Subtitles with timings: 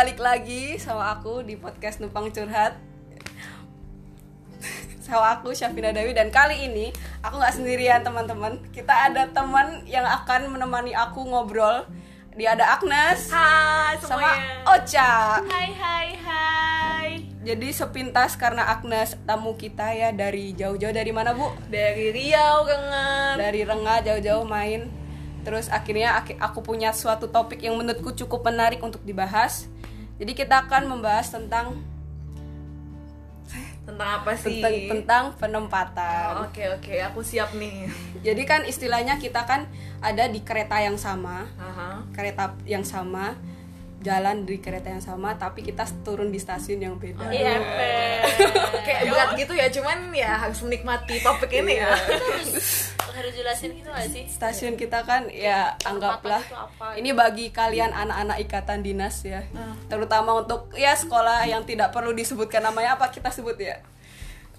[0.00, 2.72] balik lagi sama aku di podcast Numpang Curhat.
[5.04, 6.88] Sama aku Syafina Dewi dan kali ini
[7.20, 8.64] aku nggak sendirian teman-teman.
[8.72, 11.84] Kita ada teman yang akan menemani aku ngobrol.
[12.32, 13.28] Dia ada Agnes.
[13.28, 14.72] Hai sama semuanya.
[14.72, 15.12] Ocha.
[15.44, 17.08] Hai hai hai.
[17.44, 20.96] Jadi sepintas karena Agnes tamu kita ya dari jauh-jauh.
[20.96, 21.52] Dari mana bu?
[21.68, 23.36] Dari Riau Gengen.
[23.36, 24.88] Dari Rengga jauh-jauh main.
[25.44, 29.68] Terus akhirnya aku punya suatu topik yang menurutku cukup menarik untuk dibahas
[30.20, 31.80] Jadi kita akan membahas tentang
[33.80, 34.60] Tentang apa sih?
[34.62, 36.28] tentang, tentang penempatan.
[36.36, 37.90] Oh, Oke oke, aku siap nih.
[38.22, 39.66] Jadi kan istilahnya kita kan
[39.98, 42.04] ada di kereta yang sama, Aha.
[42.14, 43.34] kereta yang sama,
[43.98, 47.34] jalan di kereta yang sama, tapi kita turun di stasiun yang beda.
[47.34, 47.56] Iya,
[48.86, 51.90] Kayak berat gitu ya, cuman ya harus menikmati topik ini ya.
[53.12, 56.42] harus jelasin gitu gak sih Stasiun kita kan ya anggaplah
[56.96, 59.44] ini bagi kalian anak-anak ikatan dinas ya,
[59.90, 63.80] terutama untuk ya sekolah yang tidak perlu disebutkan namanya apa kita sebut ya.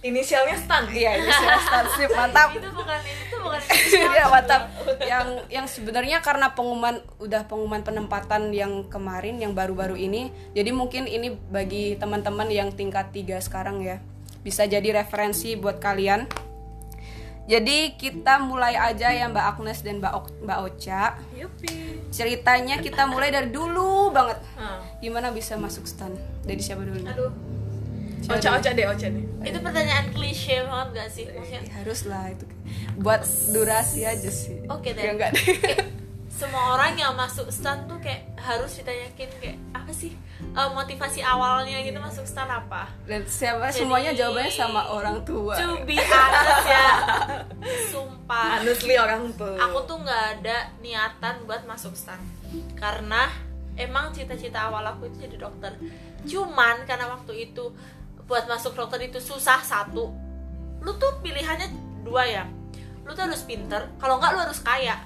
[0.02, 0.90] Inisialnya stan.
[0.90, 2.50] Iya, ini starship mantap.
[2.58, 3.62] itu bukan itu bukan
[4.18, 4.74] Iya mantap.
[4.98, 11.06] Yang yang sebenarnya karena pengumuman udah pengumuman penempatan yang kemarin yang baru-baru ini, jadi mungkin
[11.06, 14.02] ini bagi teman-teman yang tingkat 3 sekarang ya
[14.42, 16.51] bisa jadi referensi buat kalian.
[17.52, 21.20] Jadi kita mulai aja ya Mbak Agnes dan Mbak Ok- Mbak Ocha.
[21.36, 22.00] Yupi.
[22.08, 24.40] Ceritanya kita mulai dari dulu banget.
[24.56, 24.80] Ah.
[24.98, 26.16] Gimana bisa masuk stan?
[26.42, 27.04] Dari siapa dulu?
[27.04, 27.32] aduh
[28.24, 29.26] Oca oca deh, oca deh.
[29.42, 32.46] itu pertanyaan klise banget gak sih maksudnya Ya, harus lah itu.
[32.96, 34.62] Buat durasi aja sih.
[34.70, 35.04] Oke deh.
[35.04, 35.44] Ya enggak deh.
[35.58, 35.90] Kayak
[36.32, 40.14] semua orang yang masuk stan tuh kayak harus ditanyakin kayak apa sih
[40.52, 42.92] eh, motivasi awalnya gitu masuk stan apa?
[43.08, 45.56] Dan siapa Jadi- semuanya jawabannya sama orang tua.
[45.56, 46.88] to be honest ya.
[47.88, 48.60] Sumpah.
[48.60, 49.56] Honestly orang tuh.
[49.56, 52.20] aku tuh nggak ada niatan buat masuk stan
[52.76, 53.32] karena
[53.80, 55.72] emang cita-cita awal aku itu jadi dokter.
[56.28, 57.72] Cuman karena waktu itu
[58.28, 60.12] buat masuk dokter itu susah satu.
[60.84, 61.68] Lu tuh pilihannya
[62.04, 62.44] dua ya.
[63.08, 65.00] Lu tuh harus pinter kalau nggak lu harus kaya.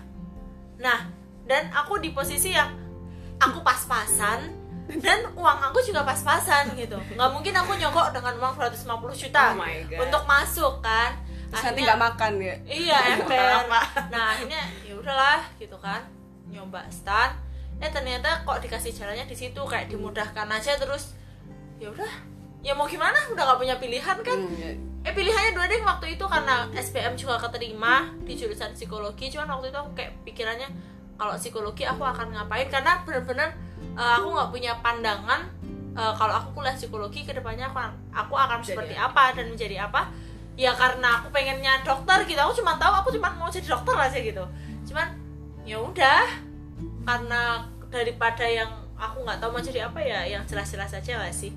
[0.82, 1.06] Nah
[1.46, 2.74] dan aku di posisi yang
[3.38, 6.94] aku pas-pasan dan uang aku juga pas-pasan gitu.
[7.12, 8.86] Nggak mungkin aku nyogok dengan uang 250
[9.18, 10.00] juta Oh my God.
[10.04, 11.18] untuk masuk kan?
[11.46, 12.56] Terus nanti Akhirnya- nggak makan ya.
[12.66, 13.66] iya ember.
[14.08, 16.02] nah akhirnya ya udahlah gitu kan
[16.46, 17.34] nyoba stan
[17.76, 21.12] eh ternyata kok dikasih jalannya di situ kayak dimudahkan aja terus.
[21.76, 22.14] Ya udah.
[22.62, 23.18] Ya mau gimana?
[23.30, 24.40] Udah nggak punya pilihan kan?
[24.40, 24.72] Hmm, ya.
[25.02, 29.28] eh pilihannya dua deh waktu itu karena SPM juga keterima di jurusan psikologi.
[29.28, 30.70] Cuman waktu itu aku kayak pikirannya
[31.16, 32.68] kalau psikologi aku akan ngapain?
[32.68, 33.50] Karena bener-bener
[33.96, 35.48] eh, aku nggak punya pandangan
[35.96, 37.80] eh, kalau aku kuliah psikologi ke depannya aku
[38.12, 39.32] aku akan Jadi seperti apa?
[39.32, 40.12] dan menjadi apa?
[40.56, 42.40] Ya karena aku pengennya dokter gitu.
[42.40, 44.44] Aku cuma tahu aku cuma mau jadi dokter aja gitu.
[44.88, 45.08] Cuman
[45.64, 46.24] ya udah.
[47.06, 51.52] Karena daripada yang aku nggak tahu mau jadi apa ya yang jelas-jelas aja gak sih.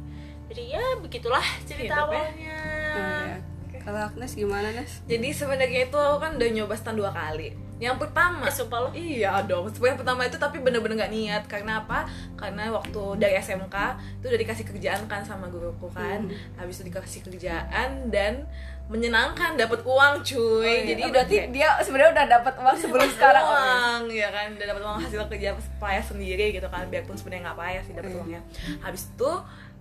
[0.50, 2.58] Jadi ya begitulah cerita Iya, tapi- awalnya.
[2.88, 3.38] Oh, ya.
[3.78, 5.00] Kalau Agnes gimana Nes?
[5.06, 7.54] Jadi sebenarnya itu aku kan udah nyoba stan dua kali.
[7.78, 8.88] Yang pertama, Eh, sumpah lo?
[8.90, 9.70] Iya dong.
[9.72, 11.42] Yang pertama itu tapi bener-bener nggak niat.
[11.44, 12.04] Karena apa?
[12.34, 13.76] Karena waktu dari SMK
[14.16, 16.26] itu udah dikasih kerjaan kan sama guruku kan.
[16.54, 18.44] Habis itu dikasih kerjaan dan
[18.86, 20.64] menyenangkan, dapat uang cuy.
[20.82, 23.44] Jadi Jadi Oh, berarti kayak- dia sebenarnya udah dapat uang sebelum sekarang.
[23.44, 27.58] uang ya kan udah dapat uang hasil kerja payah sendiri gitu kan biarpun sebenarnya nggak
[27.58, 28.18] payah sih dapat Hmm.
[28.18, 28.40] uangnya
[28.80, 29.30] habis itu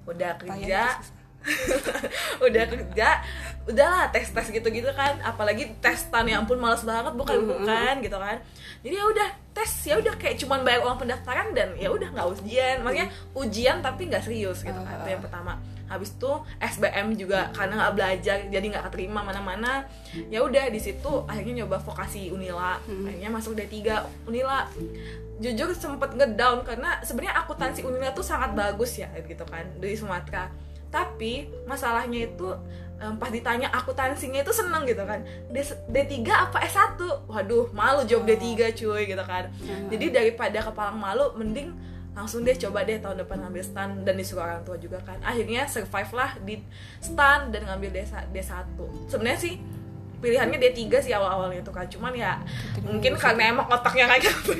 [0.06, 0.82] udah kerja.
[2.48, 3.10] udah kerja
[3.68, 5.20] udahlah tes tes gitu gitu kan.
[5.22, 8.40] Apalagi testan ya ampun males banget bukan bukan gitu kan.
[8.82, 12.28] Jadi ya udah tes ya udah kayak cuman bayar uang pendaftaran dan ya udah nggak
[12.40, 12.76] ujian.
[12.82, 15.60] Maksudnya ujian tapi nggak serius gitu kan itu yang pertama.
[15.88, 19.88] Habis itu SBM juga karena nggak belajar jadi nggak keterima mana-mana.
[20.32, 22.80] Ya udah di situ akhirnya nyoba vokasi Unila.
[22.88, 24.68] Akhirnya masuk D3 Unila.
[25.38, 30.50] Jujur sempet ngedown karena sebenarnya akuntansi Unila tuh sangat bagus ya gitu kan dari Sumatera
[30.88, 32.48] tapi masalahnya itu
[32.98, 35.22] em, pas ditanya akuntansinya itu seneng gitu kan.
[35.48, 36.98] D- D3 apa S1
[37.28, 39.52] waduh malu jawab D3 cuy gitu kan.
[39.88, 41.72] Jadi daripada kepalang malu mending
[42.18, 45.22] langsung deh coba deh tahun depan ngambil stan dan disuruh orang tua juga kan.
[45.22, 46.58] Akhirnya survive lah di
[46.98, 47.98] stan dan ngambil D,
[48.34, 48.74] D1
[49.06, 49.56] sebenarnya sih
[50.18, 52.42] pilihannya D3 sih awal-awalnya itu kan cuman ya
[52.82, 54.58] mungkin karena emang otaknya nggak nyampe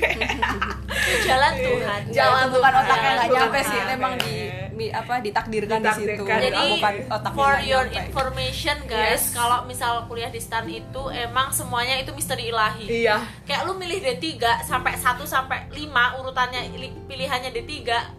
[1.28, 2.84] jalan Tuhan Jalan bukan Tuhan.
[2.84, 4.36] otaknya Bukan nyampe sih, memang di
[4.72, 6.06] mi- apa ditakdirkan, di situ.
[6.16, 6.40] Ditakdirkan.
[6.40, 7.98] jadi bukan otaknya for your nyampe.
[8.04, 9.34] information guys Yes.
[9.34, 13.98] kalau misal kuliah di stan itu emang semuanya itu misteri ilahi iya kayak lu milih
[13.98, 15.82] D3 sampai 1 sampai 5
[16.16, 17.72] urutannya li- pilihannya D3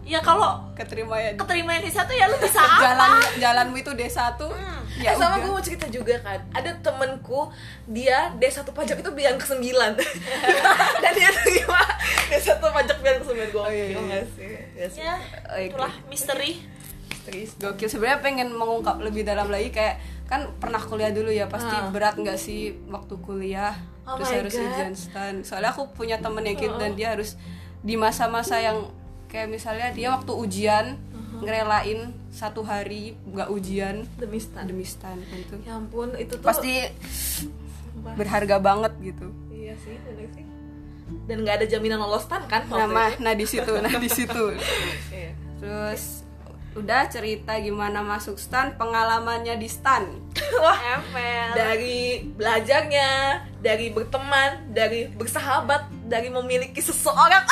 [0.03, 1.31] ya kalau Keterima ya.
[1.35, 4.39] keterima yang di satu ya lu bisa apa Jalan jalanmu itu D1.
[4.39, 4.79] Hmm.
[4.99, 7.47] Ya Eh, sama gue mau cerita juga kan ada temenku
[7.85, 9.63] dia D1 pajak itu bilang ke 9
[11.01, 11.79] dan dia terima
[12.27, 13.97] D1 pajak bilang ke 9 gue Oh, iya, iya.
[13.97, 14.99] nggak sih Iya sih.
[15.01, 15.15] ya
[15.47, 15.63] Oke.
[15.65, 16.51] itulah misteri
[17.55, 21.87] gokil sebenarnya pengen mengungkap lebih dalam lagi kayak kan pernah kuliah dulu ya pasti Ah.
[21.87, 24.65] berat nggak sih waktu kuliah Oh terus harus God.
[24.65, 26.81] ujian stan soalnya aku punya temen yang gitu Oh.
[26.81, 27.37] dan dia harus
[27.79, 28.89] di masa-masa yang
[29.25, 30.97] kayak misalnya dia waktu ujian.
[31.39, 31.99] Ngerelain
[32.29, 34.65] satu hari nggak ujian demi stan.
[34.67, 38.13] demi stan itu ya ampun itu tuh pasti Sumpah.
[38.15, 39.27] berharga banget gitu.
[39.51, 40.45] Iya sih bener sih.
[41.25, 44.43] Dan nggak ada jaminan lolos stan kan nama nah di situ nah di situ.
[45.09, 45.31] Iya.
[45.59, 46.23] terus
[46.77, 50.05] udah cerita gimana masuk stan pengalamannya di stan.
[50.63, 51.49] Wah Emel.
[51.57, 51.99] dari
[52.37, 53.09] belajarnya
[53.59, 57.45] dari berteman dari bersahabat dari memiliki seseorang.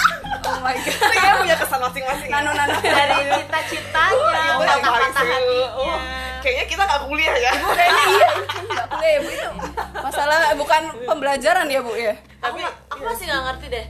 [0.44, 0.98] Oh my god.
[1.14, 2.30] Kayaknya punya kesan masing-masing.
[2.30, 5.68] Nano nano dari cita-citanya paling patah-patah hatinya.
[5.78, 5.98] Oh,
[6.42, 7.52] kayaknya kita nggak kuliah ya.
[7.54, 9.30] Kayaknya iya ini kan nggak kuliah ya bu.
[9.30, 9.50] Itu
[9.96, 12.14] masalah bukan pembelajaran ya bu ya?
[12.38, 13.86] Tapi aku, aku masih nggak ngerti deh.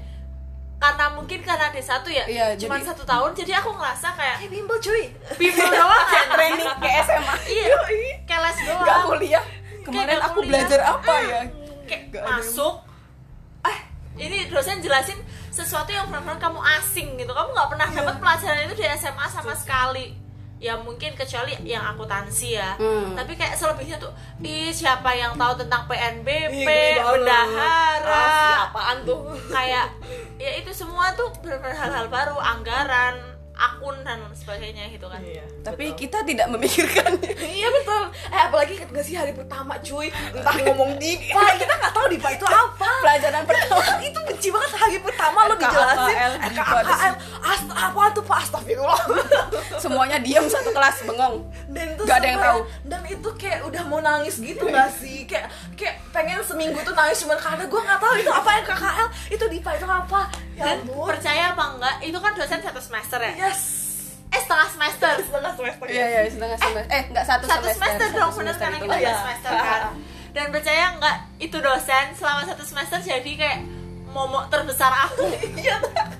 [0.77, 4.49] Karena mungkin karena D1 ya Iya, cuma jadi- satu tahun jadi aku ngerasa kayak eh
[4.51, 5.09] bimbel cuy.
[5.33, 6.05] Bimbel doang.
[6.05, 7.65] kayak training ke SMA iya
[8.21, 9.05] kayak les nggak doang.
[9.09, 9.43] kuliah.
[9.81, 10.49] Kemarin aku kuliah.
[10.53, 11.41] belajar apa ya?
[11.87, 12.19] kayak ada.
[12.29, 12.86] masuk eh
[14.17, 15.17] ini dosen jelasin
[15.47, 17.29] sesuatu yang benar-benar kamu asing gitu.
[17.29, 17.97] Kamu nggak pernah Iya.
[17.97, 20.13] dapat pelajaran itu di SMA sama sekali.
[20.57, 22.73] Ya mungkin kecuali yang akuntansi ya.
[22.75, 23.13] Hmm.
[23.13, 24.09] tapi kayak selebihnya tuh
[24.41, 28.09] ih siapa yang tahu tentang PNBP Ih, bendahara.
[28.09, 29.21] Asli, apaan tuh?
[29.47, 29.93] Kayak
[30.35, 35.17] ya itu semua tuh benar-benar hal-hal baru anggaran akun dan sebagainya gitu kan.
[35.19, 35.43] Iya.
[35.61, 38.03] Tapi kita tidak memikirkannya iya betul.
[38.29, 40.07] Eh apalagi nggak sih hari pertama cuy?
[40.31, 42.89] Entah ngomong dipa kita nggak tahu dipa itu apa?
[43.01, 43.83] Pelajaran pertama.
[44.07, 46.31] Itu benci banget hari pertama lo dijelasin.
[47.41, 48.37] Ast apa tuh pak?
[48.39, 49.01] Astagfirullah.
[49.75, 51.41] Semuanya diam satu kelas bengong.
[51.67, 52.59] Dan itu Nggak ada yang tahu.
[52.85, 55.25] dan itu kayak udah mau nangis gitu gak sih?
[55.25, 59.07] Kayak kayak pengen seminggu tuh nangis cuman karena gue nggak tahu itu apa yang KKL
[59.29, 60.21] itu dipa itu apa
[60.57, 61.05] dan ampun.
[61.05, 63.33] percaya apa enggak itu kan dosen satu semester ya?
[63.37, 63.61] Yes.
[64.27, 65.13] Eh setengah semester.
[65.27, 66.91] Setengah semester iya iya setengah semester.
[66.91, 68.83] Eh nggak satu, satu semester, dong satu bener semester karena itu.
[68.83, 69.07] kita Oh, iya.
[69.07, 69.81] dua semester kan.
[70.27, 73.59] Dan percaya nggak itu dosen selama satu semester jadi kayak
[74.07, 75.25] momok terbesar aku.
[75.61, 75.77] Iya.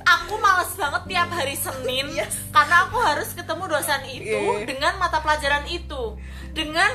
[0.07, 2.35] Aku males banget tiap hari Senin Yes.
[2.49, 4.63] karena aku harus ketemu dosen itu Iya.
[4.63, 6.15] dengan mata pelajaran itu.
[6.51, 6.89] Dengan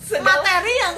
[0.00, 0.94] Sedang- materi yang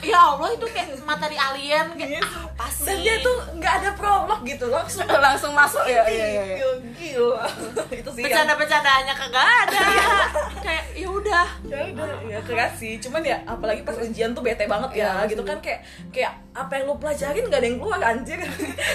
[0.00, 2.24] ya Allah itu kayak materi alien kayak Yes.
[2.26, 2.84] apa sih?
[2.84, 6.02] Dan dia tuh nggak ada prolog gitu langsung langsung masuk ya?
[6.04, 6.56] Iya iya iya.
[6.90, 7.44] Gila,
[7.94, 9.80] itu sih yang bercanda-bercandaannya kagak ada.
[10.64, 11.46] Kayak ya udah.
[11.64, 12.96] Ya udah ya keras sih.
[12.98, 15.80] Cuman ya apalagi pas ujian tuh bete banget ya Iya, gitu kan kayak
[16.10, 18.40] kayak apa yang lu pelajarin gak ada yang keluar anjir.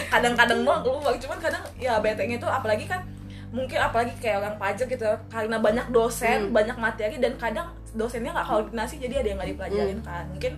[0.08, 1.14] Kadang-kadang doang keluar.
[1.16, 3.02] Cuman kadang ya betenya tuh apalagi kan
[3.50, 6.54] mungkin apalagi kayak orang pajak gitu karena banyak dosen Hmm.
[6.54, 10.06] banyak materi dan kadang dosennya nggak koordinasi jadi ada yang nggak dipelajarin Hmm.
[10.06, 10.54] kan mungkin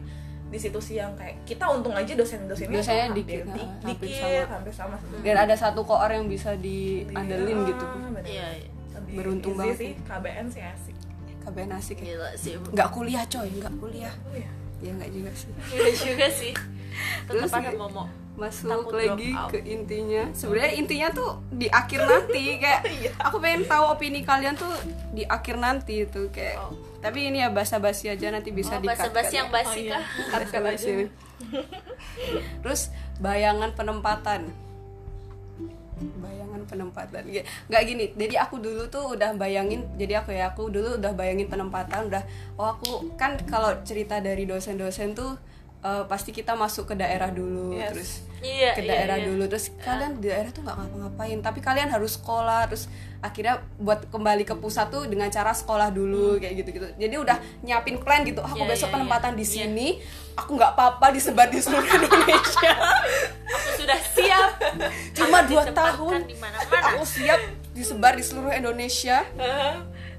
[0.47, 4.19] di situ sih yang kayak kita untung aja dosen-dosennya Dosennya hampir dikit, di- hampir dikit
[4.19, 4.43] sama.
[4.51, 8.23] hampir sama dan ada satu koor yang bisa diandelin gitu Ah, bener.
[8.25, 8.69] iya iya.
[9.13, 10.95] Beruntung banget sih KBN sih asik
[11.41, 12.53] KBN asik ya gila sih
[12.91, 14.51] kuliah coy nggak kuliah oh, ya.
[14.79, 16.51] ya nggak juga sih gila juga sih
[17.25, 20.24] tetap ada momok masuk Takut lagi ke intinya.
[20.31, 23.12] Sebenarnya intinya tuh di akhir nanti kayak Iya.
[23.19, 24.72] aku pengen tahu opini kalian tuh
[25.12, 26.72] di akhir nanti itu kayak Oh.
[27.00, 30.00] tapi ini ya basa-basi aja nanti bisa oh, di basa-basi yang basi Oh, iya.
[30.00, 30.04] kah
[30.42, 31.10] basa-basi.
[32.62, 32.82] Terus
[33.17, 34.48] bayangan penempatan.
[36.17, 37.22] Bayangan penempatan.
[37.67, 41.46] Nggak gini jadi aku dulu tuh udah bayangin jadi aku ya aku dulu udah bayangin
[41.46, 42.24] penempatan udah
[42.55, 45.38] oh aku kan kalau cerita dari dosen-dosen tuh
[45.81, 47.89] eh, pasti kita masuk ke daerah dulu Yes.
[47.89, 48.11] terus
[48.41, 49.25] iya ke iya, daerah iya.
[49.27, 52.85] dulu terus kalian di daerah tuh nggak ngapa-ngapain tapi kalian harus sekolah terus
[53.19, 57.38] akhirnya buat kembali ke pusat tuh dengan cara sekolah dulu kayak gitu gitu jadi udah
[57.61, 58.65] nyiapin plan gitu aku Hmm.
[58.65, 59.38] Iya, besok iya, penempatan iya.
[59.38, 59.53] di Iya.
[59.55, 59.88] sini
[60.33, 62.71] aku nggak apa-apa disebar di seluruh Indonesia
[63.45, 64.50] aku sudah siap
[65.13, 66.19] cuma dua tahun
[66.71, 69.23] aku siap disebar di seluruh Indonesia.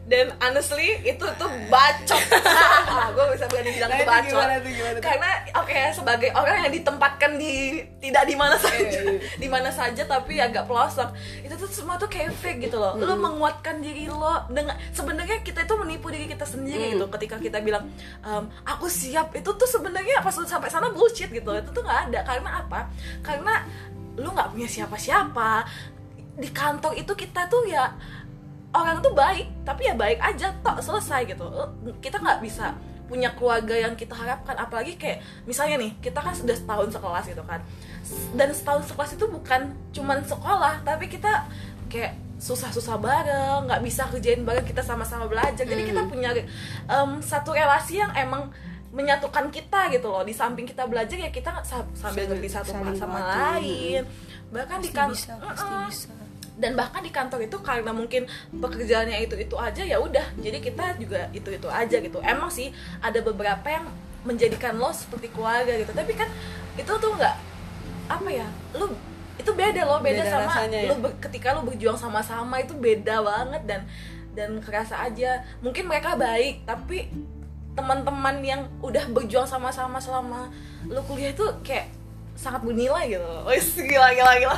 [0.03, 2.19] Dan honestly itu tuh bacot.
[2.35, 4.29] Ah, gue bisa berani bilang Nah, itu bacot.
[4.29, 5.03] gimana tuh, gimana tuh?
[5.03, 7.53] karena oke sebagai orang yang ditempatkan di
[7.97, 9.19] tidak di mana saja Iya, iya.
[9.39, 12.99] di mana saja tapi agak pelosok itu tuh semua tuh kayak fake gitu loh.
[12.99, 17.07] Lo menguatkan diri lo dengan sebenarnya kita itu menipu diri kita sendiri gitu.
[17.09, 17.87] Ketika kita bilang
[18.21, 22.21] "Em, aku siap itu tuh sebenarnya pas sampai sana bullshit gitu itu tuh nggak ada.
[22.23, 22.91] Karena apa?
[23.23, 23.63] Karena
[24.15, 25.63] lu nggak punya siapa-siapa.
[26.33, 27.93] Di kantor itu kita tuh ya
[28.73, 31.45] orang tuh baik tapi ya baik aja tok selesai gitu.
[32.00, 32.73] Kita nggak bisa
[33.05, 37.45] punya keluarga yang kita harapkan apalagi kayak misalnya nih kita kan sudah setahun sekelas gitu
[37.45, 37.61] kan.
[38.33, 39.61] Dan setahun sekelas itu bukan
[39.93, 41.45] cuman sekolah tapi kita
[41.87, 45.62] kayak susah-susah bareng nggak bisa kerjain bareng kita sama-sama belajar.
[45.62, 45.91] Jadi Hmm.
[45.93, 48.49] kita punya em, satu relasi yang emang
[48.91, 50.21] menyatukan kita gitu loh.
[50.21, 54.02] Di samping kita belajar ya kita sa- sambil ngerti satu sama lain.
[54.49, 55.88] Bahkan di kan bisa pasti Mm-mm.
[55.88, 56.09] bisa
[56.62, 60.23] dan bahkan di kantor itu karena mungkin pekerjaannya itu itu aja ya udah.
[60.38, 62.23] Jadi kita juga itu itu aja gitu.
[62.23, 62.71] Emang sih
[63.02, 63.90] ada beberapa yang
[64.23, 65.90] menjadikan lo seperti keluarga gitu.
[65.90, 66.31] Tapi kan
[66.78, 67.35] itu tuh nggak
[68.07, 68.47] apa ya
[68.78, 68.95] lu
[69.35, 69.99] itu beda loh.
[69.99, 70.90] Beda, Beda sama rasanya ya?
[70.95, 73.81] lu ber- ketika lu berjuang sama-sama itu beda banget dan
[74.38, 75.42] dan kerasa aja.
[75.59, 77.11] Mungkin mereka baik tapi
[77.75, 80.47] teman-teman yang udah berjuang sama-sama selama
[80.87, 81.88] lu kuliah itu kayak
[82.37, 84.57] sangat bernilai gitu wis gila gila gila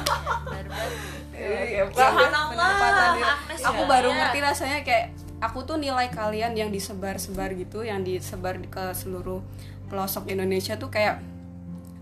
[1.35, 3.29] Iya, Subhanallah,
[3.61, 3.89] aku ya.
[3.89, 4.17] baru Iya.
[4.17, 5.07] ngerti rasanya kayak
[5.39, 9.43] aku tuh nilai kalian yang disebar-sebar gitu yang disebar ke seluruh
[9.87, 11.21] pelosok Indonesia tuh kayak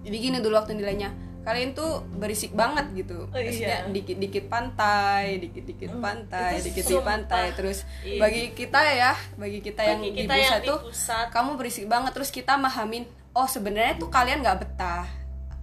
[0.02, 1.10] jadi gini dulu waktu nilainya
[1.42, 3.50] kalian tuh berisik banget gitu Oh, iya.
[3.50, 8.20] Maksudnya dikit-dikit pantai dikit-dikit pantai itu dikit-dikit pantai terus Iya.
[8.20, 11.26] bagi kita ya bagi kita yang di pusat yang di tuh pusat.
[11.30, 15.08] kamu berisik banget terus kita mahamin oh sebenarnya tuh kalian nggak betah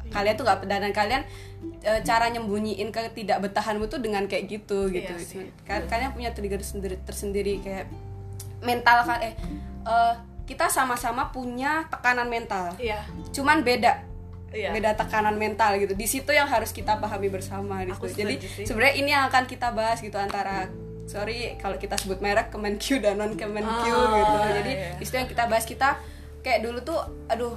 [0.09, 1.21] kalian tuh betah dan kalian
[1.79, 5.13] e, cara nyembunyiin ketidakbetahanmu tuh dengan kayak gitu gitu.
[5.13, 5.45] Iya sih.
[5.63, 7.85] Ka- kalian punya trigger sendiri tersendiri kayak
[8.59, 9.33] mental kan eh
[9.87, 10.13] eh,
[10.43, 12.73] kita sama-sama punya tekanan mental.
[12.81, 13.05] Iya.
[13.29, 14.01] Cuman beda.
[14.49, 14.73] Iya.
[14.73, 15.93] Beda tekanan mental gitu.
[15.93, 18.25] Di situ yang harus kita pahami bersama situ.
[18.25, 18.35] jadi
[18.65, 20.65] sebenarnya ini yang akan kita bahas gitu antara
[21.05, 24.35] sorry kalau kita sebut merek Kemenq dan non Kemenq Oh, gitu.
[24.57, 24.93] Jadi iya.
[24.97, 26.01] di situ yang kita bahas kita
[26.41, 26.97] kayak dulu tuh
[27.29, 27.53] aduh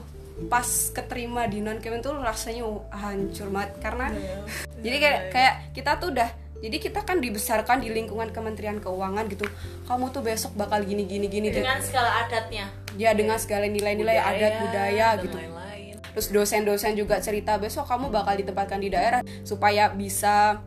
[0.48, 4.36] pas keterima di non Kemenq tuh rasanya hancur banget karena Iya.
[4.84, 6.30] jadi kayak kayak kita tuh udah
[6.62, 9.44] jadi kita kan dibesarkan di lingkungan Kementerian Keuangan gitu
[9.84, 14.52] kamu tuh besok bakal gini gini gini dengan segala adatnya ya dengan segala nilai-nilai adat
[14.62, 15.94] budaya gitu lain-lain.
[16.12, 20.62] terus dosen-dosen juga cerita besok kamu bakal ditempatkan di daerah supaya bisa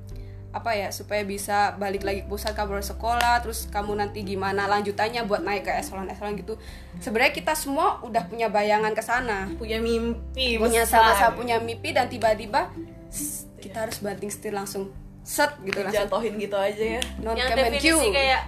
[0.56, 5.28] apa ya supaya bisa balik lagi ke pusat kamu sekolah terus kamu nanti gimana lanjutannya
[5.28, 6.56] buat naik ke eselon-eselon gitu.
[7.04, 9.52] Sebenarnya kita semua udah punya bayangan ke sana.
[9.60, 12.72] Punya mimpi punya sama-sama punya mimpi dan tiba-tiba
[13.60, 14.96] kita harus banting setir langsung.
[15.28, 16.08] Set gitu langsung.
[16.08, 17.02] Jatuhin gitu aja ya.
[17.20, 18.48] Non yang definisi kayak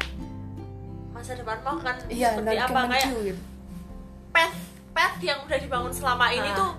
[1.12, 2.80] masa depan mau kan iya seperti apa?
[2.94, 3.42] kayak gitu.
[4.30, 4.52] pet
[4.94, 6.56] pet yang udah dibangun selama ini Ah.
[6.56, 6.72] tuh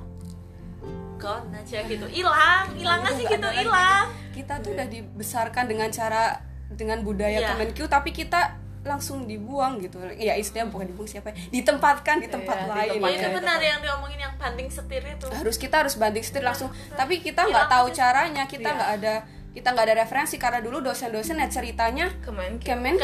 [1.19, 2.07] gone aja gitu.
[2.07, 6.39] Hilang hilang aja gitu hilang kita tuh udah dibesarkan dengan cara
[6.71, 7.49] dengan budaya Iya.
[7.53, 8.55] Kemenq tapi kita
[8.87, 9.99] langsung dibuang gitu.
[10.17, 11.37] Ya istilahnya bukan dibuang siapa ya?
[11.51, 13.01] Ditempatkan di tempat di lain.
[13.03, 13.35] ya itu ya.
[13.35, 15.27] benar yang diomongin yang banting setir itu.
[15.29, 16.71] Harus kita harus banting setir langsung.
[16.95, 18.77] Tapi kita nggak tahu caranya kita Iya.
[18.79, 19.15] nggak ada
[19.59, 23.03] kita nggak ada referensi karena dulu dosen-dosen ya ceritanya Kemenq Kemenq,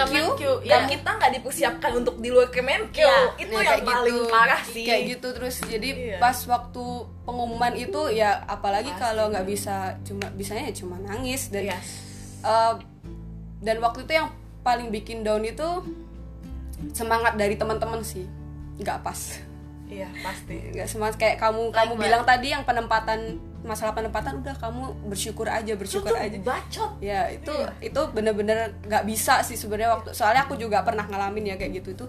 [0.63, 0.87] dan ya.
[0.87, 3.35] kita nggak dipersiapkan untuk di luar Kemenq Iya.
[3.37, 4.31] itu Ya, yang kayak paling gitu.
[4.31, 6.19] parah sih kayak gitu terus jadi Iya.
[6.23, 6.85] pas waktu
[7.27, 11.79] pengumuman itu ya apalagi kalau nggak bisa cuma bisanya ya cuma nangis dan Iya.
[12.41, 12.75] Eh,
[13.59, 14.31] dan waktu itu yang
[14.63, 15.67] paling bikin down itu
[16.93, 18.31] semangat dari teman-teman sih
[18.77, 19.43] nggak pas
[19.95, 20.57] iya pasti.
[20.71, 21.15] Nggak semangat.
[21.17, 23.21] Kayak kamu kamu Like bilang tadi yang penempatan
[23.63, 26.37] masalah penempatan udah kamu bersyukur aja bersyukur aja.
[26.39, 26.91] bacot.
[27.01, 27.71] Ya itu Iya.
[27.81, 29.95] itu bener-bener nggak bisa sih sebenarnya.
[29.95, 31.95] Waktu soalnya aku juga pernah ngalamin ya kayak gitu.
[31.95, 32.07] Itu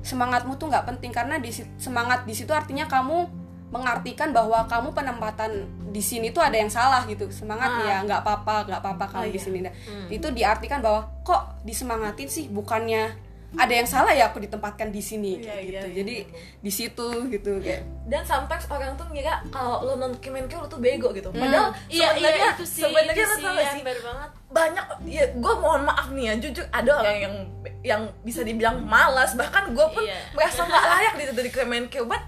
[0.00, 5.50] semangatmu tuh nggak penting karena di semangat di situ artinya kamu mengartikan bahwa kamu penempatan
[5.90, 7.26] di sini tuh ada yang salah gitu.
[7.28, 7.82] Semangat Ah.
[7.82, 9.42] ya nggak apa-apa nggak apa-apa kamu Oh, di iya.
[9.42, 9.58] sini.
[9.60, 9.72] Nah,
[10.08, 13.23] itu diartikan bahwa kok disemangatin sih bukannya
[13.54, 15.78] ada yang salah ya aku ditempatkan di sini Iya, kayak iya, gitu.
[15.78, 16.26] iya, jadi iya.
[16.58, 17.82] di situ gitu kayak.
[18.04, 21.30] Dan sometimes orang tuh ngira kalau lo non Kemenq lo tuh bego gitu.
[21.30, 23.82] Padahal iya sebenarnya iya itu sih sebenarnya itu lo sih tau sih?
[24.02, 24.30] banget.
[24.50, 27.34] Banyak ya gue mohon maaf nih ya jujur ada orang yang
[27.82, 29.34] yang bisa dibilang malas.
[29.34, 30.18] Bahkan gue pun Iya.
[30.34, 32.22] merasa nggak layak di dari Kemenq but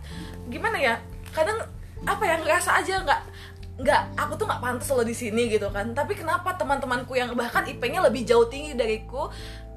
[0.46, 0.94] gimana ya
[1.34, 1.58] kadang
[2.02, 3.20] apa ya ngerasa aja nggak
[3.76, 5.90] nggak aku tuh nggak pantas lo di sini gitu kan.
[5.90, 9.28] Tapi kenapa teman-temanku yang bahkan IP-nya lebih jauh tinggi dariku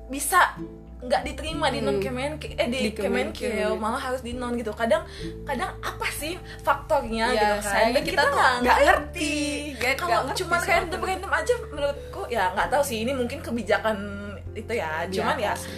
[0.09, 0.55] bisa
[0.99, 2.99] nggak diterima di non Kemenq eh di, Di
[3.39, 3.67] ya iya.
[3.71, 5.07] malah harus di non gitu kadang
[5.47, 9.33] kadang apa sih faktornya Ya, gitu kan sayangnya Dan kita tuh nggak ngerti.
[9.95, 13.39] Kalau ngerti cuman sih random waktu random aja menurutku ya nggak tahu sih ini mungkin
[13.39, 13.97] kebijakan
[14.51, 15.71] itu ya cuman ya sih.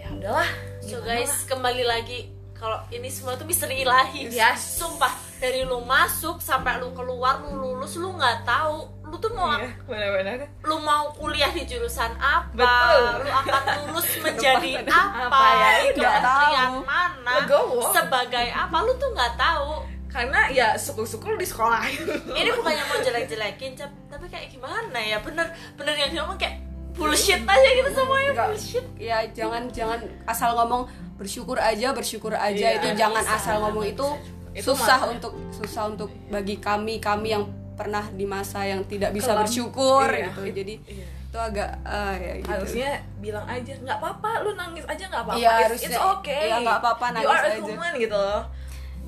[0.00, 0.48] ya udahlah
[0.82, 2.18] So gimana guys, kembali lagi
[2.58, 4.30] kalau ini semua tuh misteri ilahi.
[4.30, 4.82] Yes.
[4.82, 9.52] Sumpah, dari lu masuk sampai lu keluar, lu lulus, lu nggak tahu lu tuh mau.
[9.52, 13.20] Iya, benar-benar lu mau kuliah di jurusan apa, Betul.
[13.20, 15.48] lu akan lulus menjadi apa, Apa
[15.92, 16.80] ya, tahu.
[16.82, 17.92] mana, Legowo.
[17.92, 19.84] sebagai apa, lu tuh nggak tahu.
[20.08, 21.88] karena ya syukur-syukur di sekolah
[22.40, 25.16] Ini bukannya mau jelek-jelekin, tapi kayak gimana ya?
[25.18, 26.60] Bener, bener yang dia ngomong kayak
[26.92, 28.84] bullshit aja gitu semuanya Nggak- bullshit.
[28.94, 30.84] ya jangan jangan asal ngomong
[31.16, 34.04] bersyukur aja bersyukur aja Iya, itu jangan bisa, asal ngomong itu.
[34.52, 39.10] Itu susah malah- untuk susah untuk bagi kami kami yang pernah di masa yang tidak
[39.10, 39.40] bisa Kelam.
[39.42, 40.28] bersyukur Iya.
[40.28, 41.06] gitu jadi Iya.
[41.24, 42.48] itu agak ah, ya gitu.
[42.48, 45.88] harusnya bilang aja nggak apa-apa lu nangis aja nggak apa-apa Iya, It's- harusnya.
[45.88, 47.60] it's okay Iya, nggak apa-apa, you nangis are a aja.
[47.62, 48.42] human gitu loh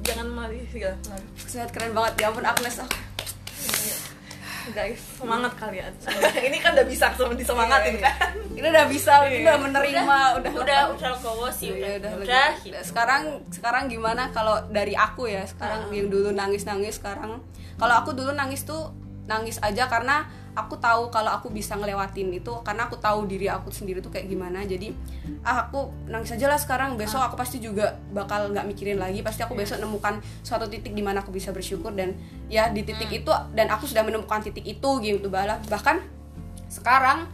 [0.01, 0.93] jangan malah gitu
[1.39, 2.89] Sangat keren banget ya ampun Agnes oh.
[4.67, 5.93] guys semangat kalian
[6.49, 8.13] ini kan udah bisa disemangatin Iya, iya.
[8.17, 12.11] kan ini udah bisa ini udah menerima udah udah udah legowo sih udah Iya, udah,
[12.17, 12.65] udah, lega.
[12.65, 12.77] gitu.
[12.83, 17.45] sekarang sekarang gimana kalau dari aku ya sekarang yang dulu nangis nangis sekarang
[17.81, 22.53] kalau aku dulu nangis tuh nangis aja karena aku tahu kalau aku bisa ngelewatin itu
[22.63, 24.63] karena aku tahu diri aku sendiri tuh kayak gimana.
[24.63, 24.95] Jadi
[25.43, 26.95] ah aku nangis aja lah sekarang.
[26.95, 29.21] Besok aku pasti juga bakal nggak mikirin lagi.
[29.27, 32.15] Pasti aku besok nemukan suatu titik di mana aku bisa bersyukur dan
[32.47, 36.01] ya di titik itu dan aku sudah menemukan titik itu gitu balah bahkan
[36.71, 37.27] sekarang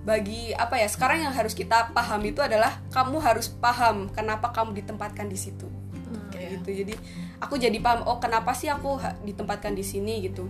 [0.00, 4.78] bagi apa ya sekarang yang harus kita paham itu adalah kamu harus paham kenapa kamu
[4.80, 5.66] ditempatkan di situ.
[6.30, 6.86] Kayak gitu.
[6.86, 6.94] Jadi
[7.40, 10.46] aku jadi paham oh kenapa sih aku ditempatkan di sini gitu.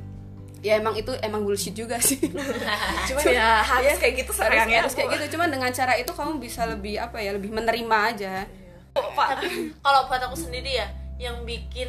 [0.60, 2.20] Ya emang itu emang bullshit juga sih.
[3.08, 4.84] Cuman ya harus Ya, kayak gitu harus, sayangnya.
[4.84, 5.38] harus kayak gitu.
[5.38, 8.44] Cuman dengan cara itu kamu bisa lebih apa ya lebih menerima aja.
[8.90, 11.88] Pak tapi kalau buat aku sendiri ya yang bikin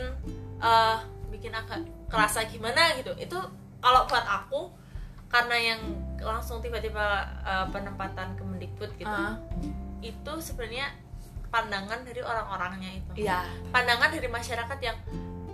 [0.57, 3.35] eh, bikin agak kerasa gimana gitu itu
[3.79, 4.69] kalau buat aku
[5.27, 5.81] karena yang
[6.17, 7.03] langsung tiba-tiba
[7.41, 9.35] eh, penempatan Kemendikbud gitu Ah.
[9.99, 10.93] itu sebenarnya
[11.51, 13.11] pandangan dari orang-orangnya itu.
[13.21, 13.43] Iya.
[13.69, 14.97] Pandangan dari masyarakat yang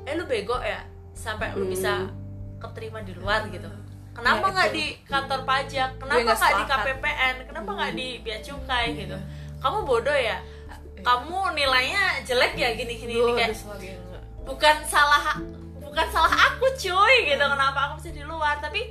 [0.06, 1.74] eh lu bego ya sampai lu Hmm.
[1.74, 1.94] bisa
[2.58, 3.68] keterima di luar gitu.
[4.14, 4.78] kenapa Ya, nggak itu.
[4.78, 5.90] di kantor pajak?
[5.98, 6.64] Kenapa nggak di.
[6.66, 9.18] KPPN kenapa nggak di bea cukai gitu?
[9.58, 10.42] Kamu bodoh ya?
[10.98, 13.54] Kamu nilainya jelek ya gini gini Duh, kayak
[14.42, 15.38] bukan salah
[15.78, 17.46] bukan salah aku cuy gitu.
[17.46, 18.58] Kenapa aku bisa di luar?
[18.58, 18.90] Tapi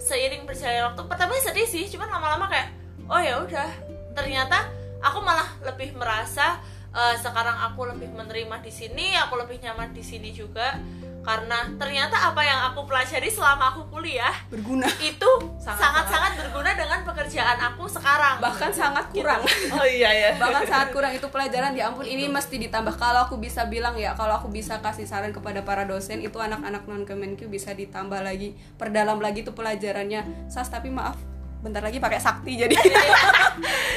[0.00, 2.72] seiring berjalannya waktu pertamanya sedih sih cuman lama-lama kayak
[3.06, 3.68] oh ya udah
[4.12, 4.66] ternyata
[5.02, 6.56] aku malah lebih merasa
[6.90, 10.78] eh, sekarang aku lebih menerima di sini aku lebih nyaman di sini juga.
[11.22, 14.90] Karena ternyata apa yang aku pelajari selama aku kuliah berguna.
[14.98, 16.34] itu Sangat- sangat-sangat.
[16.34, 18.42] berguna dengan pekerjaan aku sekarang.
[18.42, 19.38] Bahkan sangat kurang.
[19.78, 21.14] Oh iya ya bahkan sangat kurang.
[21.14, 22.98] Itu pelajaran ya ampun ini mesti ditambah.
[22.98, 26.90] Kalau aku bisa bilang ya kalau aku bisa kasih saran kepada para dosen itu anak-anak
[26.90, 30.50] non Kemenq bisa ditambah lagi perdalam lagi tuh pelajarannya.
[30.50, 31.14] Sas tapi maaf
[31.62, 32.74] bentar lagi pakai sakti jadi.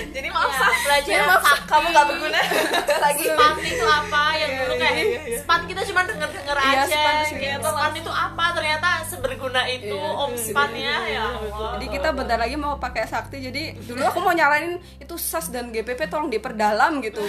[0.06, 1.68] Jadi maaf Ya, belajar Jadi maaf sakti.
[1.68, 2.40] kamu gak berguna.
[3.06, 3.24] Lagi.
[3.26, 5.38] Span itu apa yang Iya, dulu iya, kayak iya, iya.
[5.42, 8.46] span kita cuma denger denger Iya, aja span itu gitu span itu apa?
[8.54, 10.12] Ternyata seberguna itu Iya.
[10.16, 11.26] om spannya ya.
[11.26, 11.70] Allah.
[11.76, 13.38] Jadi kita bentar lagi mau pakai sakti.
[13.42, 17.24] Jadi dulu aku mau nyaranin itu sas dan GPP tolong diperdalam gitu.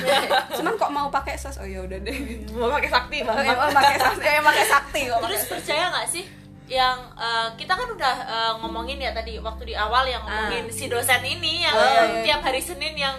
[0.53, 1.57] Cuman kok mau pakai sas?
[1.57, 2.16] Oh ya udah deh.
[2.53, 3.25] Mau pakai sakti?
[3.25, 6.25] Ya, oh, pakai sas eh pakai sakti kok terus percaya nggak sih
[6.66, 10.87] yang eh, kita kan udah eh, ngomongin ya tadi waktu di awal yang ngomongin si
[10.87, 11.79] dosen ini yang Ah.
[11.79, 12.22] Oh, iya, iya.
[12.24, 13.14] tiap hari Senin yang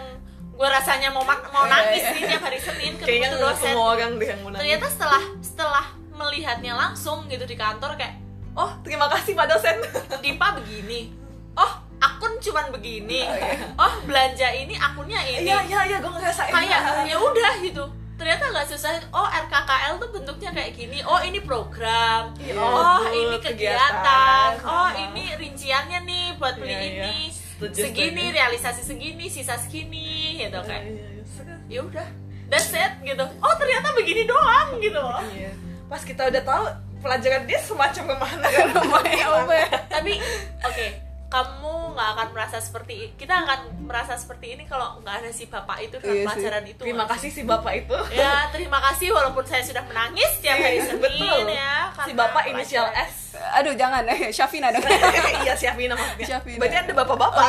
[0.51, 2.11] gue rasanya mau mak- mau Iya, nangis iya.
[2.11, 3.63] nih tiap hari Senin kayaknya ketemu tuh dosen.
[3.63, 8.17] semua orang deh yang mau ternyata setelah setelah melihatnya langsung gitu di kantor kayak
[8.53, 9.77] oh terima kasih pak dosen.
[10.23, 11.13] Dipa begini.
[11.53, 11.73] Oh.
[11.97, 13.25] Akun cuman begini.
[13.73, 15.45] Oh belanja ini akunnya ini.
[15.45, 17.85] Iya iya iya gue ngerasain kayak ya udah gitu
[18.17, 18.91] ternyata nggak susah.
[19.09, 20.99] Oh RKKL tuh bentuknya kayak gini.
[21.01, 22.33] Oh ini program.
[22.35, 24.49] Iya, oh betul, ini kegiatan, kegiatan.
[24.65, 24.99] Oh sama.
[24.99, 26.89] ini rinciannya nih buat beli Iya, iya.
[27.07, 27.15] ini.
[27.29, 28.35] Setuju, segini setuju.
[28.35, 31.55] realisasi segini sisa segini gitu kayak iya, iya.
[31.67, 32.07] Ya udah
[32.47, 33.25] that's it gitu.
[33.37, 34.97] Oh ternyata begini doang gitu.
[34.97, 35.51] Loh Iya.
[35.85, 36.63] pas kita udah tahu
[36.97, 38.45] pelajaran dia semacam ke mana
[39.93, 40.17] tapi
[40.59, 40.87] oke
[41.27, 45.77] kamu nggak akan merasa seperti kita akan merasa seperti ini kalau nggak ada si bapak
[45.81, 46.25] itu dan Iya sih.
[46.25, 48.15] pelajaran itu terima kasih si bapak itu sih?
[48.15, 51.39] ya terima kasih walaupun saya sudah menangis tiap hari Iya, Senin betul.
[51.49, 52.87] ya si bapak inisial.
[52.89, 54.81] S aduh jangan eh Syafina dong
[55.43, 56.57] iya Syafina maksudnya Syafina.
[56.57, 57.45] berarti ada bapak-bapak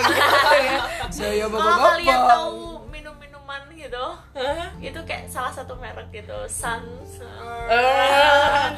[1.14, 2.51] saya kalau kalian tahu
[3.88, 4.05] gitu.
[4.37, 4.68] Hah?
[4.79, 6.85] itu kayak salah satu merek gitu Sun.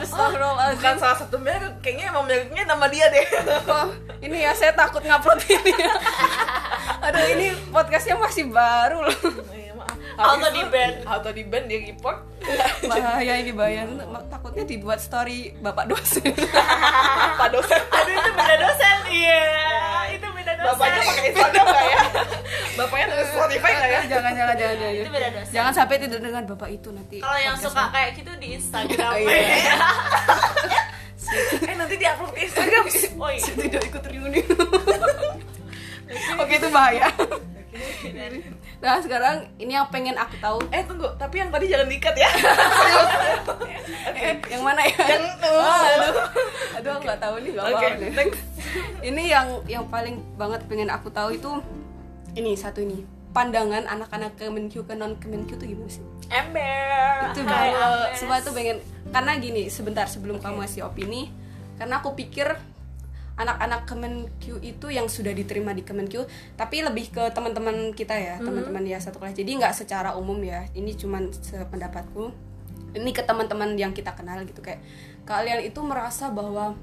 [0.00, 0.78] Astagfirullahaladzim.
[0.78, 3.26] bukan salah satu merek kayaknya emang mereknya nama dia deh.
[3.66, 3.86] Kok
[4.22, 5.74] ini ya saya takut ngupload ini.
[7.10, 9.18] Aduh ini podcastnya masih baru loh.
[9.50, 9.59] Iya.
[10.20, 10.92] Auto di itu- ban.
[11.06, 12.18] auto di ban dia report
[12.90, 13.84] bahaya ini bahaya
[14.26, 16.24] takutnya dibuat story bapak dosen.
[17.40, 17.80] Pak dosen.
[17.80, 18.96] Aduh itu beda dosen.
[19.06, 19.42] Iya
[20.10, 20.70] itu beda dosen.
[20.70, 21.98] Bapaknya pakai Instagram nggak ya?
[22.78, 24.00] Bapaknya nulis Spotify nggak ya?
[24.08, 24.94] Jangan jangan jangan jangan.
[24.96, 25.52] Itu beda dosen.
[25.52, 27.16] Jangan sampai tidak dengan bapak itu nanti.
[27.18, 29.12] Kalau yang suka kayak gitu di Instagram.
[29.16, 29.76] Iya.
[31.62, 32.82] eh nanti dia upload ke Instagram.
[33.16, 33.44] Oh iya.
[33.46, 34.40] Tidak ikut reuni
[36.10, 37.06] oke itu bahaya
[38.80, 40.58] nah sekarang ini yang pengen aku tahu.
[40.72, 41.08] Eh tunggu.
[41.20, 42.30] Tapi yang tadi jangan diikat ya.
[44.20, 44.96] Eh, yang mana ya?
[45.16, 46.14] Yang Oh, aduh.
[46.80, 47.64] Aduh aku nggak tahu nih nggak
[48.00, 48.10] nih.
[48.16, 48.42] next
[49.00, 51.50] ini yang yang paling banget pengen aku tahu itu
[52.36, 53.04] ini satu ini.
[53.30, 56.02] Pandangan anak-anak Kemenkyu ke non Kemenkyu tuh gimana sih?
[56.30, 57.34] ember.
[57.34, 58.10] Itu banget.
[58.18, 58.78] Semua tuh pengen
[59.10, 61.30] karena gini sebentar sebelum kamu ngasih opini
[61.78, 62.54] karena aku pikir
[63.40, 66.28] anak-anak Kemenq itu yang sudah diterima di Kemenq
[66.60, 69.32] tapi lebih ke teman-teman kita ya teman-teman ya satu kelas.
[69.32, 72.28] Jadi nggak secara umum ya ini cuman sependapatku.
[72.90, 74.82] Ini ke teman-teman yang kita kenal gitu kayak
[75.24, 76.74] kalian itu merasa bahwa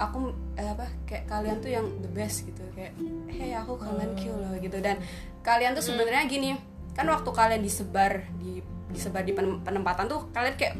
[0.00, 2.92] aku eh, apa kayak kalian tuh yang the best gitu kayak
[3.32, 4.76] hey aku Kemenq loh gitu.
[4.84, 5.00] Dan
[5.40, 6.58] kalian tuh sebenarnya gini
[6.92, 10.74] kan waktu kalian disebar di disebar di penem- penempatan tuh kalian kayak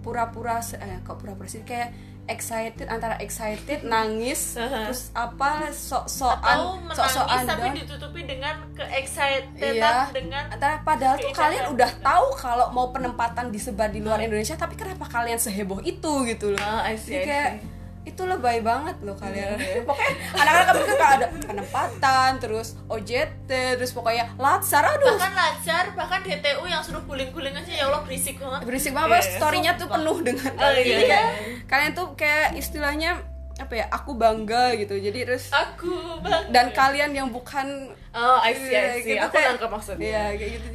[0.00, 1.92] pura-pura eh, kok pura-pura sih kayak
[2.30, 6.58] excited antara excited nangis terus apa sok-sokan
[6.90, 10.08] sok-sokan tapi ditutupi dengan ke excited Iya.
[10.10, 14.74] dengan Antara padahal tuh kalian udah tahu kalau mau penempatan disebar di luar Indonesia tapi
[14.74, 16.60] kenapa kalian seheboh itu gitu loh.
[16.60, 17.79] Ah, I see, Jadi I kayak see.
[18.00, 19.60] Itu lebay banget loh kalian.
[19.82, 25.14] pokoknya anak-anak kami kan ada penempatan, terus OJT, terus pokoknya latsar aduh.
[25.14, 29.36] bahkan lajar bahkan DTU yang suruh guling-guling aja ya Allah berisik banget berisik banget, Iya.
[29.36, 31.20] storynya tuh penuh dengan Oh, iya, iya.
[31.64, 33.20] kalian tuh kayak istilahnya
[33.54, 33.86] apa ya?
[33.90, 34.96] Aku bangga gitu.
[34.96, 39.12] Jadi terus aku bang dan kalian yang bukan Oh, I see, I see.
[39.12, 40.02] gitu Aku nangkep maksudnya.
[40.02, 40.66] Iya, kayak gitu.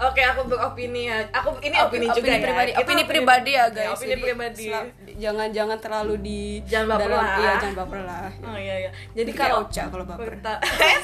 [0.00, 1.20] Oke, aku beropini ya.
[1.30, 2.40] Aku ini Op- opini, juga ya.
[2.40, 3.92] pribadi, Kita opini pribadi ya guys.
[3.92, 4.64] opini Jadi, pribadi.
[4.66, 7.36] sel- jangan jangan terlalu di Jangan baper dalam- lah.
[7.36, 8.20] Iya, jangan baper lah.
[8.42, 8.90] Oh iya iya.
[9.12, 10.24] Jadi kayak kalau Ocha kalau baper.
[10.32, 10.60] Perta-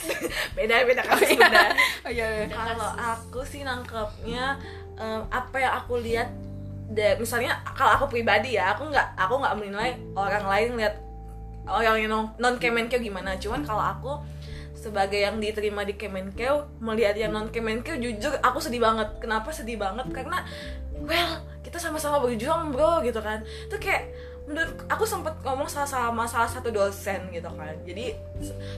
[0.57, 1.63] beda beda kasus beda.
[2.03, 2.27] Oh iya.
[2.35, 2.45] iya.
[2.49, 4.45] Kalau aku sih nangkepnya
[4.97, 6.33] em, apa yang aku lihat
[6.89, 10.95] da- misalnya kalau aku pribadi ya, aku nggak aku nggak menilai orang lain lihat
[11.67, 13.37] orang yang non, non Kemenkeu gimana.
[13.37, 14.13] Cuman kalau aku
[14.87, 19.19] sebagai yang diterima di Kemenkeu melihat yang non Kemenkeu jujur aku sedih banget.
[19.19, 20.07] Kenapa sedih banget?
[20.15, 20.47] Karena
[21.03, 23.43] well, kita sama-sama berjuang, Bro, gitu kan.
[23.43, 24.15] Itu kayak
[24.47, 27.75] menurut aku sempat ngomong sama sama salah satu dosen gitu kan.
[27.83, 28.15] Jadi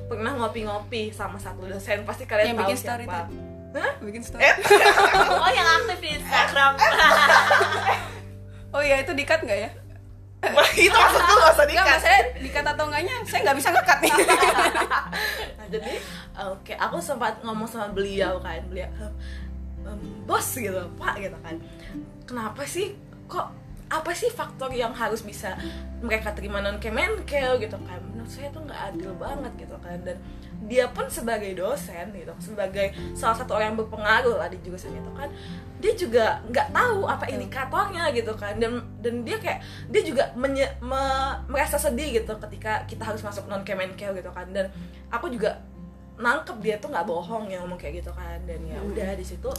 [0.09, 3.17] pernah ngopi-ngopi sama satu dosen, pasti kalian Yang tahu bikin story siapa.
[3.21, 3.37] tadi.
[3.69, 3.93] Hah?
[4.01, 4.43] Bikin story.
[4.49, 4.55] Eh?
[5.45, 6.73] oh yang aktif di Instagram
[8.77, 9.71] Oh iya, itu dikat nggak ya?
[10.79, 14.13] itu maksudku gak usah Enggak, dikat maksudnya dikat atau enggaknya saya nggak bisa ngekat nih.
[15.59, 15.93] nah, jadi
[16.55, 19.13] oke aku sempat ngomong sama beliau kan beliau "Em,
[19.83, 21.57] em, bos gitu pak gitu kan.
[22.23, 22.95] Kenapa sih?
[23.27, 23.47] Kok
[23.89, 25.57] apa sih faktor yang harus bisa
[26.05, 27.99] mereka terima non kemenkel gitu kan.
[28.15, 30.17] Menurut saya tuh nggak adil banget gitu kan dan
[30.67, 35.13] dia pun sebagai dosen gitu sebagai salah satu orang yang berpengaruh lah di jurusan itu
[35.15, 35.31] kan
[35.79, 38.59] dia juga nggak tahu apa indikatornya gitu kan.
[38.59, 43.47] Dan dan dia kayak dia juga menye- me- merasa sedih gitu ketika kita harus masuk
[43.47, 44.51] non kemenkel gitu kan.
[44.51, 44.67] Dan
[45.07, 45.63] aku juga
[46.19, 48.43] nangkep dia tuh nggak bohong yang ngomong kayak gitu kan.
[48.43, 49.51] Dan ya udah di situ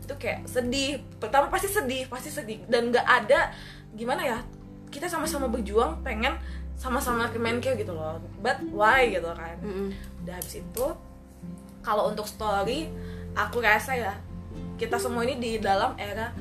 [0.00, 0.96] itu kayak sedih.
[1.20, 2.64] Pertama pasti sedih pasti sedih.
[2.64, 3.52] Dan nggak ada
[3.92, 4.40] gimana ya
[4.88, 6.32] kita sama-sama berjuang pengen
[6.76, 9.88] sama-sama kemenkeu gitu loh but why gitu kan Mm-mm.
[10.24, 10.86] udah habis itu
[11.80, 12.92] kalau untuk story
[13.32, 14.14] aku rasa ya
[14.76, 16.36] kita semua ini di dalam era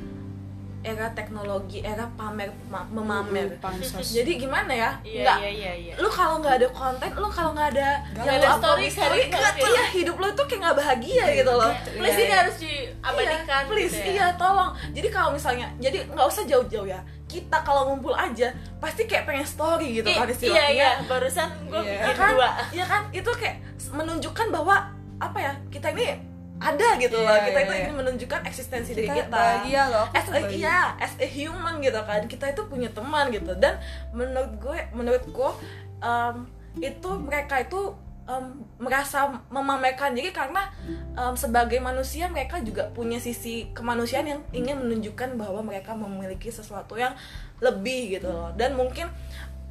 [0.86, 3.58] era teknologi era pamer ma- memamer.
[3.58, 4.06] Pansos.
[4.08, 4.90] jadi gimana ya?
[5.02, 5.94] Iya nggak iya iya iya.
[5.98, 9.54] lu kalau nggak ada konten lu kalau nggak ada yang ada lu story, story nggak
[9.58, 11.72] iya hidup lu tuh kayak nggak bahagia gitu loh.
[11.92, 12.38] Please Iya, ini iya.
[12.38, 14.14] harus diabadikan Iya, please gitu ya.
[14.14, 14.72] iya tolong.
[14.92, 17.02] Jadi kalau misalnya jadi nggak usah jauh-jauh ya.
[17.26, 20.70] Kita kalau ngumpul aja pasti kayak pengen story gitu Ih, kan iya istilahnya.
[20.72, 21.92] iya barusan gue Iya.
[21.92, 22.32] ya bikin kan?
[22.32, 22.50] dua.
[22.72, 23.02] Ya kan?
[23.10, 23.58] Itu kayak
[23.90, 24.76] menunjukkan bahwa
[25.18, 27.36] apa ya kita ini ada gitu loh.
[27.36, 27.82] Iya, kita iya, itu iya.
[27.84, 29.36] ingin menunjukkan eksistensi diri Kita kita.
[29.36, 32.22] bahagia loh, as a, iya as a human gitu kan.
[32.32, 33.52] Kita itu punya teman gitu.
[33.60, 33.76] Dan
[34.16, 35.52] menurut gue menurutku
[36.00, 36.48] em,
[36.80, 37.92] itu mereka itu
[38.24, 40.72] em, merasa memamerkan diri karena
[41.20, 46.96] em, sebagai manusia mereka juga punya sisi kemanusiaan yang ingin menunjukkan bahwa mereka memiliki sesuatu
[46.96, 47.12] yang
[47.60, 48.56] lebih gitu loh.
[48.56, 49.12] Dan mungkin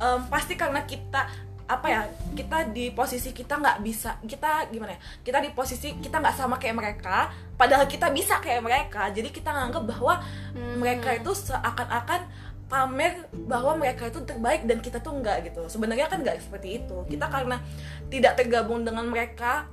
[0.04, 1.32] em, pasti karena kita
[1.64, 2.02] apa ya
[2.36, 6.60] kita di posisi kita nggak bisa kita gimana ya kita di posisi kita nggak sama
[6.60, 9.10] kayak mereka padahal kita bisa kayak mereka.
[9.14, 10.20] Jadi kita nganggap bahwa
[10.78, 12.26] mereka itu seakan-akan
[12.64, 15.62] pamer bahwa mereka itu terbaik dan kita tuh enggak gitu.
[15.70, 16.96] Sebenarnya kan nggak seperti itu.
[17.06, 17.62] Kita karena
[18.10, 19.70] tidak tergabung dengan mereka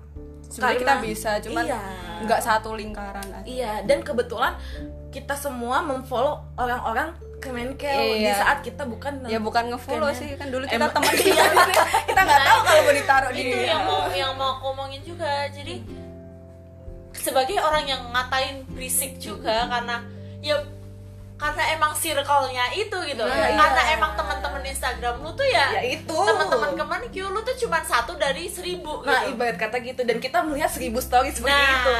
[0.51, 1.79] Sebenarnya kita bisa, cuman iya.
[2.27, 3.47] nggak satu lingkaran aja.
[3.47, 4.59] Iya, dan kebetulan
[5.07, 8.37] kita semua memfollow orang-orang Kemenkel di Iya.
[8.37, 11.33] saat kita bukan Ya bukan ngefollow sih, kan dulu kita Emang- teman dia.
[12.07, 15.49] kita nggak tahu kalau mau ditaruh di itu yang mau yang mau aku omongin juga.
[15.49, 15.81] Jadi
[17.11, 20.05] sebagai orang yang ngatain berisik juga karena
[20.39, 20.57] ya
[21.41, 23.57] karena emang circle-nya itu gitu Nah, iya.
[23.57, 26.13] karena emang teman-teman Instagram lu tuh ya, Ya itu.
[26.21, 29.33] teman-teman ke mana lu tuh cuma satu dari seribu Nah, gitu.
[29.33, 31.97] ibarat kata gitu dan kita melihat seribu story seperti Nah, itu.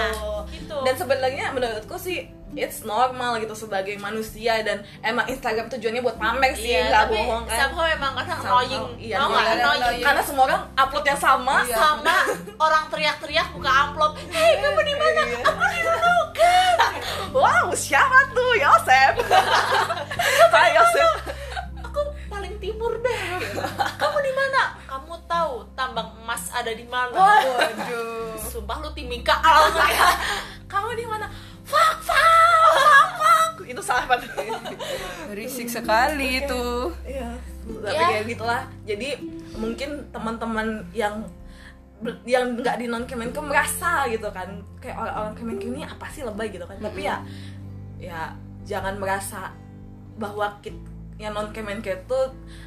[0.56, 0.78] gitu.
[0.86, 6.52] Dan sebenarnya menurutku sih it's normal gitu sebagai manusia dan emang Instagram tujuannya buat pamer
[6.52, 7.58] sih, iya, nggak bohong kan.
[7.58, 9.40] somehow emang kadang annoying iya, nggak?
[9.40, 10.04] iya, annoying annoying.
[10.04, 11.56] Karena semua orang upload yang sama.
[11.64, 11.78] Iya.
[11.78, 12.18] sama
[12.60, 16.28] orang teriak-teriak buka amplop hei kamu di mana aku di Nunukan
[17.36, 18.52] wow siapa tuh?
[18.58, 19.14] Yosep.
[20.54, 21.12] Pak Yosep.
[21.88, 23.24] Aku paling timur deh.
[24.00, 24.62] Kamu di mana?
[24.86, 27.16] Kamu tahu tambang emas ada di mana?
[27.16, 28.36] Waduh.
[28.40, 30.10] Sumpah lu timika alasan ya
[30.72, 31.28] kamu di mana?
[31.68, 33.54] Fuck fuck fuck fuck.
[33.68, 34.32] Itu salah banget.
[35.36, 36.96] Risik sekali itu.
[37.08, 38.08] Ya tapi ya.
[38.10, 39.10] kayak gitulah jadi
[39.56, 41.26] mungkin teman-teman yang
[42.26, 44.50] yang nggak di non Kemenku merasa gitu kan
[44.82, 46.78] kayak orang-orang Kemenku ini apa sih lebay gitu kan.
[46.82, 47.22] Tapi ya
[48.02, 48.34] ya
[48.66, 49.54] jangan merasa
[50.18, 50.74] bahwa kit
[51.22, 52.20] yang non Kemenku itu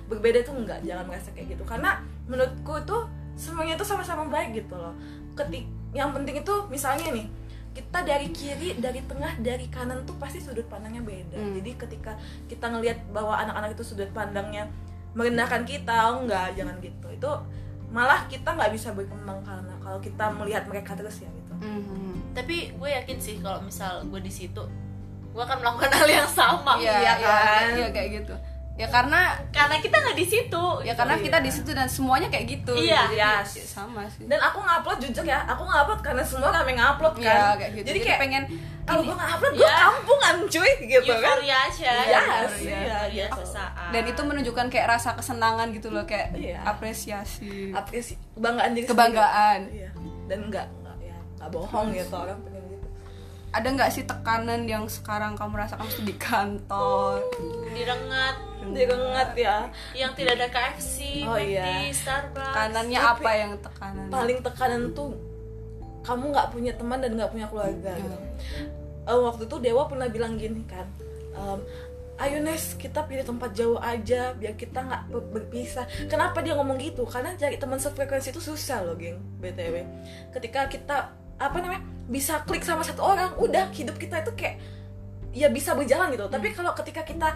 [0.06, 1.64] berbeda tuh enggak, jangan merasa kayak gitu.
[1.66, 1.98] Karena
[2.30, 2.98] menurutku itu
[3.34, 4.94] semuanya itu sama-sama baik gitu loh.
[5.34, 7.26] Ketik yang penting itu misalnya nih
[7.74, 11.34] kita dari kiri, dari tengah, dari kanan tuh pasti sudut pandangnya beda.
[11.34, 11.58] Hmm.
[11.58, 12.14] Jadi ketika
[12.46, 14.70] kita ngelihat bahwa anak-anak itu sudut pandangnya
[15.18, 17.06] merendahkan kita, oh enggak, jangan gitu.
[17.10, 17.30] Itu
[17.94, 21.54] malah kita nggak bisa berkembang karena kalau kita melihat mereka terus ya gitu.
[21.57, 22.35] Mhm.
[22.35, 24.59] tapi gue yakin sih kalau misal gue di situ
[25.30, 27.64] gue akan melakukan hal yang sama Iya, Iya iya, kan?
[27.72, 28.35] iya kayak gitu.
[28.74, 31.22] Ya karena karena kita nggak di situ ya karena Iya.
[31.22, 32.74] kita di situ dan semuanya kayak gitu.
[32.74, 33.07] Iya.
[33.07, 33.48] Jadi, Yes.
[33.74, 34.22] Ya sama sih.
[34.24, 37.54] Dan aku ngupload jujur ya, aku ngupload karena semua kami ngupload Iya, kan.
[37.58, 37.87] kayak gitu.
[37.87, 38.42] Jadi kayak pengen
[38.84, 39.76] kalau gue ngupload gue Iya.
[39.82, 41.34] kampungan cuy gitu kan.
[41.34, 43.40] euforia aja Yes, euforia, iya, euforia gitu.
[43.42, 43.88] sesaat.
[43.90, 46.62] dan itu menunjukkan kayak rasa kesenangan gitu loh kayak Iya.
[46.62, 49.60] apresiasi apresiasi kebanggaan diri Kebanggaan.
[49.68, 49.90] Iya.
[50.24, 52.87] Dan enggak enggak ya, enggak bohong gitu orang pengen gitu.
[53.50, 57.22] ada nggak sih tekanan yang sekarang kamu rasakan di kantor
[57.70, 58.37] direngat
[58.70, 59.68] Direngat ya.
[59.92, 61.90] yang tidak ada KFC, Oh, McD, iya.
[61.90, 65.12] Starbucks kanannya Tapi apa yang tekanan paling tekanan tuh
[66.00, 68.18] kamu nggak punya teman dan nggak punya keluarga gitu.
[69.05, 70.85] Eh, waktu itu Dewa pernah bilang gini kan,
[71.35, 71.61] em,
[72.16, 75.85] ayo Nes kita pilih tempat jauh aja biar kita nggak ber- berpisah.
[76.07, 77.05] Kenapa dia ngomong gitu?
[77.05, 79.16] Karena cari teman sefrekuensi itu susah loh, geng.
[79.38, 79.85] btw.
[80.31, 80.96] Ketika kita
[81.35, 84.57] apa namanya bisa klik sama satu orang, udah hidup kita itu kayak
[85.33, 86.24] ya bisa berjalan gitu.
[86.27, 87.33] Tapi kalau ketika kita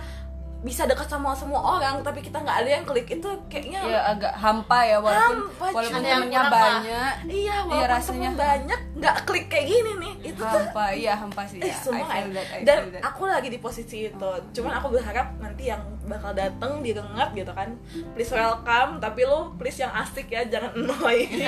[0.59, 4.35] bisa dekat sama semua orang tapi kita nggak ada yang klik itu kayaknya ya agak
[4.35, 9.67] hampa ya walaupun Hampa, walaupun temennya banyak Iya, walaupun Iya, rasanya banyak nggak klik kayak
[9.69, 10.15] gini nih.
[10.25, 12.35] Itu tuh hampa iya hampa sih eh, ya I semua feel ya.
[12.35, 13.03] that, I Dan feel that.
[13.07, 14.31] aku lagi di posisi itu.
[14.53, 17.79] Cuman aku berharap nanti yang bakal dateng direngat gitu kan.
[18.13, 21.39] Please welcome, tapi lo please yang asik ya, jangan annoying.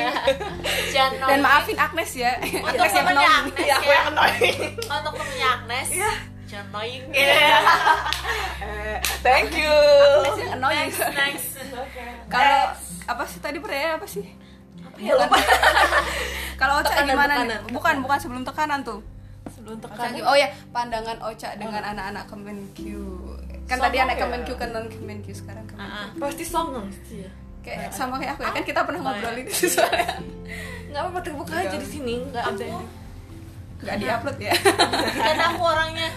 [0.95, 3.43] Jangan dan maafin Agnes ya untuk Agnes yang.
[3.43, 4.59] Agnes Iya, aku ya yang annoying.
[4.79, 6.13] untuk temennya Agnes Iya.
[6.51, 7.05] Jangan annoying.
[8.61, 9.73] Eh, Thank you.
[10.51, 10.91] Annoying.
[10.91, 11.47] next next
[12.35, 14.27] kalau apa sih tadi pertanyaan apa sih?
[15.01, 15.17] Ya?
[15.17, 15.41] Lupa.
[16.61, 17.57] kalau Ocha Tekanan, gimana nih?
[17.57, 17.61] tekanan.
[17.73, 18.19] bukan bukan.
[18.21, 19.01] Sebelum tekanan tuh.
[19.49, 20.29] Sebelum Ocha, tekanan.
[20.29, 22.77] oh ya pandangan Ocha dengan anak-anak Kemenq
[23.65, 24.21] kan tadi Songong anak ya?
[24.21, 26.07] Kemenq kan non Kemenq sekarang Kemenq Ah, ah.
[26.19, 27.31] Pasti songong sih ya.
[27.61, 28.51] kayak sama kayak aku ya.
[28.53, 30.17] Kan kita pernah Apa ngobrol itu soalnya.
[30.91, 32.67] Nggak apa-apa terbuka aja di sini, nggak ada.
[33.81, 34.53] Nggak diupload ya.
[35.17, 36.09] Dan aku orangnya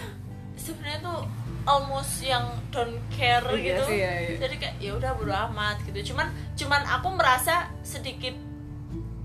[0.64, 1.20] sebenarnya tuh
[1.64, 3.82] almost yang don't care Iya, gitu.
[3.90, 4.36] iya, iya.
[4.38, 6.12] jadi kayak ya udah bodo amat gitu.
[6.12, 8.32] Cuman cuman aku merasa sedikit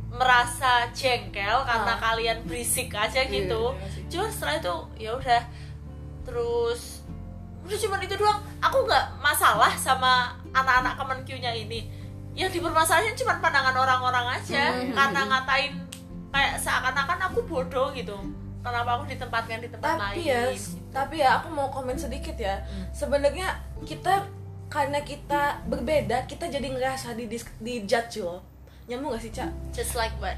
[0.10, 2.00] merasa jengkel karena Ah.
[2.02, 3.72] kalian berisik aja gitu.
[3.72, 5.42] iya cuman setelah itu ya udah.
[6.24, 6.82] Terus
[7.62, 8.40] udah cuman itu doang.
[8.60, 11.88] Aku nggak masalah sama anak-anak Kemenkyu-nya ini.
[12.34, 14.72] Yang dipermasalahin cuma pandangan orang-orang aja.
[14.72, 14.92] Hmm.
[14.92, 15.74] karena ngatain
[16.30, 18.14] kayak seakan-akan aku bodoh gitu
[18.70, 20.70] kenapa aku ditempatkan di tempat tapi lain ya gitu.
[20.90, 24.26] tapi ya aku mau komen sedikit ya sebenarnya kita
[24.68, 27.26] karena kita berbeda kita jadi ngerasa di
[27.58, 28.42] di judge loh
[28.86, 30.34] nyambung gak sih cak just like what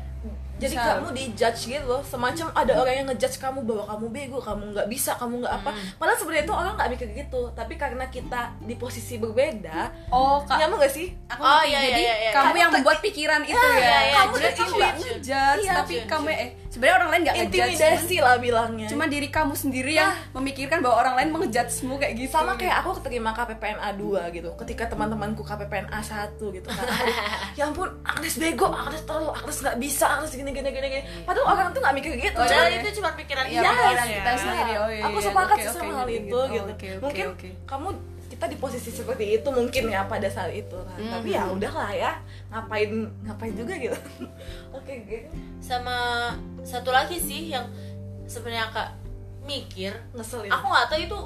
[0.56, 0.94] jadi Bisa.
[0.94, 4.64] kamu di judge gitu loh semacam ada orang yang ngejudge kamu bahwa kamu bego kamu
[4.70, 8.42] nggak bisa kamu nggak apa padahal sebenarnya itu orang nggak mikir gitu tapi karena kita
[8.62, 11.72] di posisi berbeda oh kak nyambung gak sih aku Oh, ngerti.
[11.72, 12.32] iya, jadi iya, iya.
[12.32, 15.02] kamu Kamu yang membuat pikiran itu iya, ya iya, kamu tuh cuy, nggak cuy.
[15.02, 16.36] ngejudge Iya, tapi cuy, kamu cuy.
[16.38, 20.96] eh sebenarnya orang lain nggak intimidasi lah bilangnya cuma diri kamu sendiri yang memikirkan bahwa
[20.98, 25.92] orang lain mengejudgemu kayak gitu sama kayak aku terima KPPN A2 gitu ketika teman-temanku KPPN
[25.92, 26.86] A1 gitu kan
[27.60, 31.46] ya ampun Agnes bego Agnes terlalu Agnes nggak bisa Agnes gini gini gini gini padahal
[31.50, 34.16] orang tuh nggak mikir gitu padahal cuman- itu cuma pikiran Iya, kita pikiran ya.
[34.16, 34.72] kita sendiri.
[34.74, 36.56] oh iya, aku iya, sepakat oke, sama hal ngerti, itu ngerti.
[36.56, 37.50] gitu Oke, oke, mungkin oke.
[37.68, 37.88] kamu
[38.42, 40.98] kita di posisi seperti itu mungkin ya pada saat itu kan.
[40.98, 42.18] Tapi ya udahlah ya
[42.50, 42.90] ngapain
[43.22, 43.94] ngapain juga gitu.
[44.82, 45.30] Oke gitu
[45.62, 46.34] sama
[46.66, 47.70] satu lagi sih yang
[48.26, 48.98] sebenarnya kak
[49.46, 50.50] mikir ngeselin.
[50.50, 51.20] aku nggak tahu itu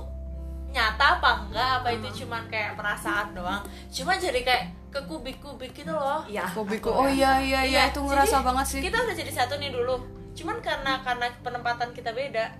[0.75, 3.63] nyata apa enggak apa itu cuman kayak perasaan doang.
[3.87, 6.27] Cuma jadi kayak ke kubik-kubik gitu loh.
[6.27, 7.15] Ya aku oh ya.
[7.15, 8.79] iya iya iya Iya, itu jadi ngerasa banget sih.
[8.83, 10.03] kita udah jadi satu nih dulu.
[10.35, 12.51] Cuman karena karena penempatan kita beda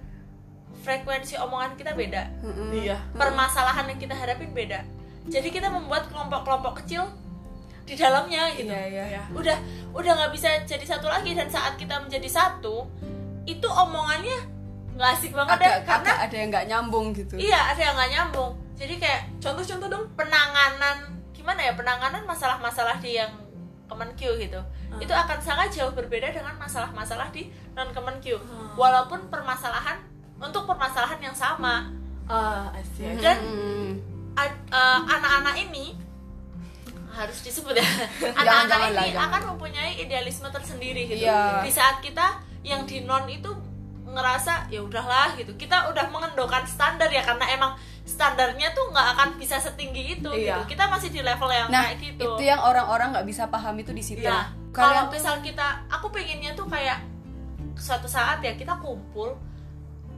[0.85, 2.29] frekuensi omongan kita beda.
[2.69, 3.01] Iya.
[3.17, 4.85] Permasalahan yang kita hadapin beda.
[5.25, 7.09] Jadi kita membuat kelompok-kelompok kecil
[7.85, 8.69] di dalamnya gitu.
[8.69, 9.57] Iya iya ya udah
[9.93, 12.85] udah nggak bisa jadi satu lagi dan saat kita menjadi satu
[13.45, 14.37] itu omongannya
[14.97, 17.35] nggak asik banget ada deh karena ada, ada yang nggak nyambung gitu.
[17.37, 18.51] Iya ada yang nggak nyambung.
[18.75, 20.97] Jadi kayak contoh-contoh dong penanganan.
[21.33, 23.29] Gimana ya penanganan masalah-masalah di yang
[23.85, 24.57] Kemenkyu gitu.
[24.97, 28.73] Itu akan sangat jauh berbeda dengan masalah-masalah di non Kemenkyu Hmm.
[28.73, 30.01] walaupun permasalahan
[30.37, 31.89] untuk permasalahan yang sama
[32.97, 33.15] see.
[33.21, 33.37] dan
[34.35, 35.95] eh, anak-anak ini
[37.15, 37.87] harus disebut ya
[38.43, 39.31] anak-anak ini jangan.
[39.31, 41.63] akan mempunyai idealisme tersendiri gitu Iya.
[41.63, 43.47] di saat kita yang di non itu
[44.05, 47.71] ngerasa ya udahlah gitu kita udah mengendokan standar ya karena emang
[48.05, 50.59] standarnya tuh nggak akan bisa setinggi itu Iya.
[50.67, 53.75] gitu kita masih di level yang nah kayak gitu itu yang orang-orang nggak bisa paham
[53.79, 54.51] itu di situ Iya.
[54.75, 56.99] kalau tuh misal kita aku pengennya tuh kayak
[57.79, 59.35] suatu saat ya kita kumpul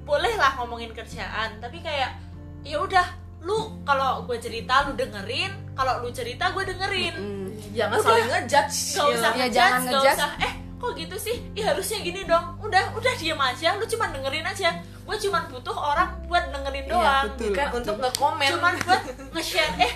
[0.07, 2.15] bolehlah ngomongin kerjaan tapi kayak
[2.63, 3.03] ya udah
[3.37, 7.13] lu kalau gue cerita lu dengerin kalau lu cerita gue dengerin.
[7.13, 7.47] Hmm.
[7.69, 8.77] jangan saling ngejudge.
[8.95, 10.17] Gak usah Iya, ngejudge, jangan gak ngejudge.
[10.17, 11.35] usah eh kok gitu sih?
[11.53, 12.45] Ya harusnya gini dong.
[12.57, 13.77] Udah udah diam aja.
[13.77, 14.69] Lu cuma dengerin aja.
[15.03, 17.53] Gue cuma butuh orang buat dengerin Iya, doang betul.
[17.53, 18.51] kan untuk nge-comment.
[18.51, 19.01] Cuman buat
[19.33, 19.73] nge-share.
[19.77, 19.93] Eh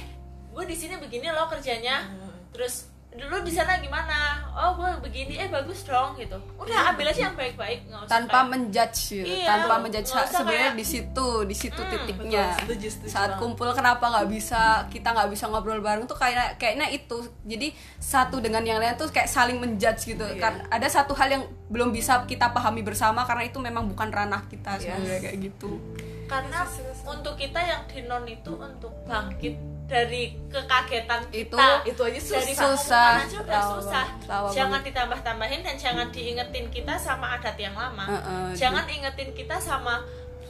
[0.51, 2.05] gue di sini begini loh kerjanya.
[2.51, 4.39] Terus dulu di sana gimana?
[4.51, 5.35] Oh gue begini.
[5.35, 6.39] Eh bagus dong gitu.
[6.55, 9.01] Udah ambil aja yang baik-baik nggak usah tanpa kayak- menjudge.
[9.19, 12.45] Iya, tanpa menjudge sebenarnya kayak- di situ di situ Hmm, titiknya.
[12.49, 16.55] betul, setuju, setuju saat kumpul kenapa nggak bisa kita nggak bisa ngobrol bareng tuh kayak
[16.55, 17.17] kayaknya itu.
[17.43, 20.23] Jadi satu dengan yang lain tuh kayak saling menjudge gitu.
[20.23, 20.39] Iya.
[20.39, 24.47] karena ada satu hal yang belum bisa kita pahami bersama karena itu memang bukan ranah
[24.47, 24.87] kita Yes.
[24.87, 25.71] sebenarnya kayak gitu.
[26.25, 26.63] Karena
[27.03, 29.55] untuk kita yang di non itu untuk bangkit
[29.91, 31.83] dari kekagetan Itu- kita.
[31.83, 32.71] itu aja dari susah.
[32.71, 33.07] Susah.
[33.11, 34.05] pengumuman aja udah susah
[34.55, 38.07] jangan ditambah-tambahin dan jangan diingetin kita sama adat yang lama.
[38.07, 39.99] Heeh, jangan ingetin kita sama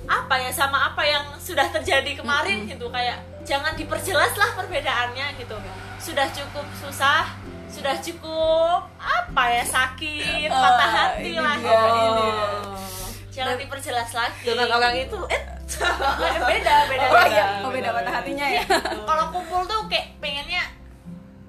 [0.06, 2.86] apa ya sama apa yang sudah terjadi kemarin gitu.
[2.94, 5.58] Kayak jangan diperjelas lah perbedaannya gitu.
[5.98, 7.26] Sudah cukup susah
[7.72, 11.80] sudah cukup apa ya sakit Oh, patah hati ini lah dia,
[13.32, 14.40] jangan diperjelas lagi.
[14.44, 15.42] dengan orang itu eh.
[16.44, 17.28] Beda beda oh beda.
[17.28, 17.46] iya.
[17.64, 18.64] Oh beda patah hatinya ya.
[19.02, 20.68] Kalau kumpul tuh kayak pengennya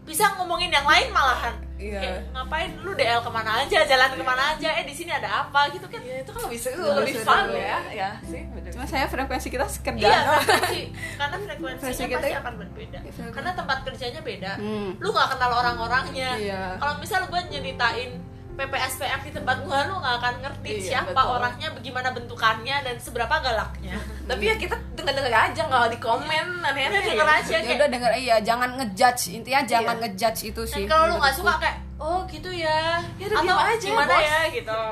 [0.02, 1.54] bisa ngomongin yang lain malahan.
[1.74, 1.98] Iya.
[1.98, 4.70] kayak ngapain lu DL ke mana aja jalan ke mana aja?
[4.78, 5.66] Eh di sini ada apa?
[5.68, 5.98] Gitu kan.
[5.98, 6.86] Ya itu kan lebih seru.
[6.94, 7.78] Lebih fun ya.
[7.90, 8.70] Ya sih bener.
[8.70, 10.82] Cuma saya frekuensi kita sekedar iya frekuensi.
[11.18, 12.98] Karena frekuensinya Frekuensi kita- pasti akan berbeda.
[13.02, 14.52] Iya, karena tempat kerjanya beda.
[14.54, 14.90] Hmm.
[14.96, 16.30] lu nggak kenal orang-orangnya.
[16.36, 16.62] Iya.
[16.78, 18.10] kalau misal gue nyeritain
[18.52, 21.34] PPSPM di tempat gua lu nggak akan ngerti Iya, siapa betul.
[21.34, 23.96] orangnya bagaimana bentukannya dan seberapa galaknya.
[24.28, 27.76] Tapi ya kita denger denger aja nggak di komen aneh-aneh udah denger aja ya kayak
[27.76, 30.02] udah denger iya jangan ngejudge intinya jangan Iya.
[30.04, 33.00] ngejudge itu dan sih kalau lu nggak suka kayak oh gitu ya.
[33.14, 34.22] Ya udah atau diem aja, gimana bos.
[34.22, 34.82] ya gitu.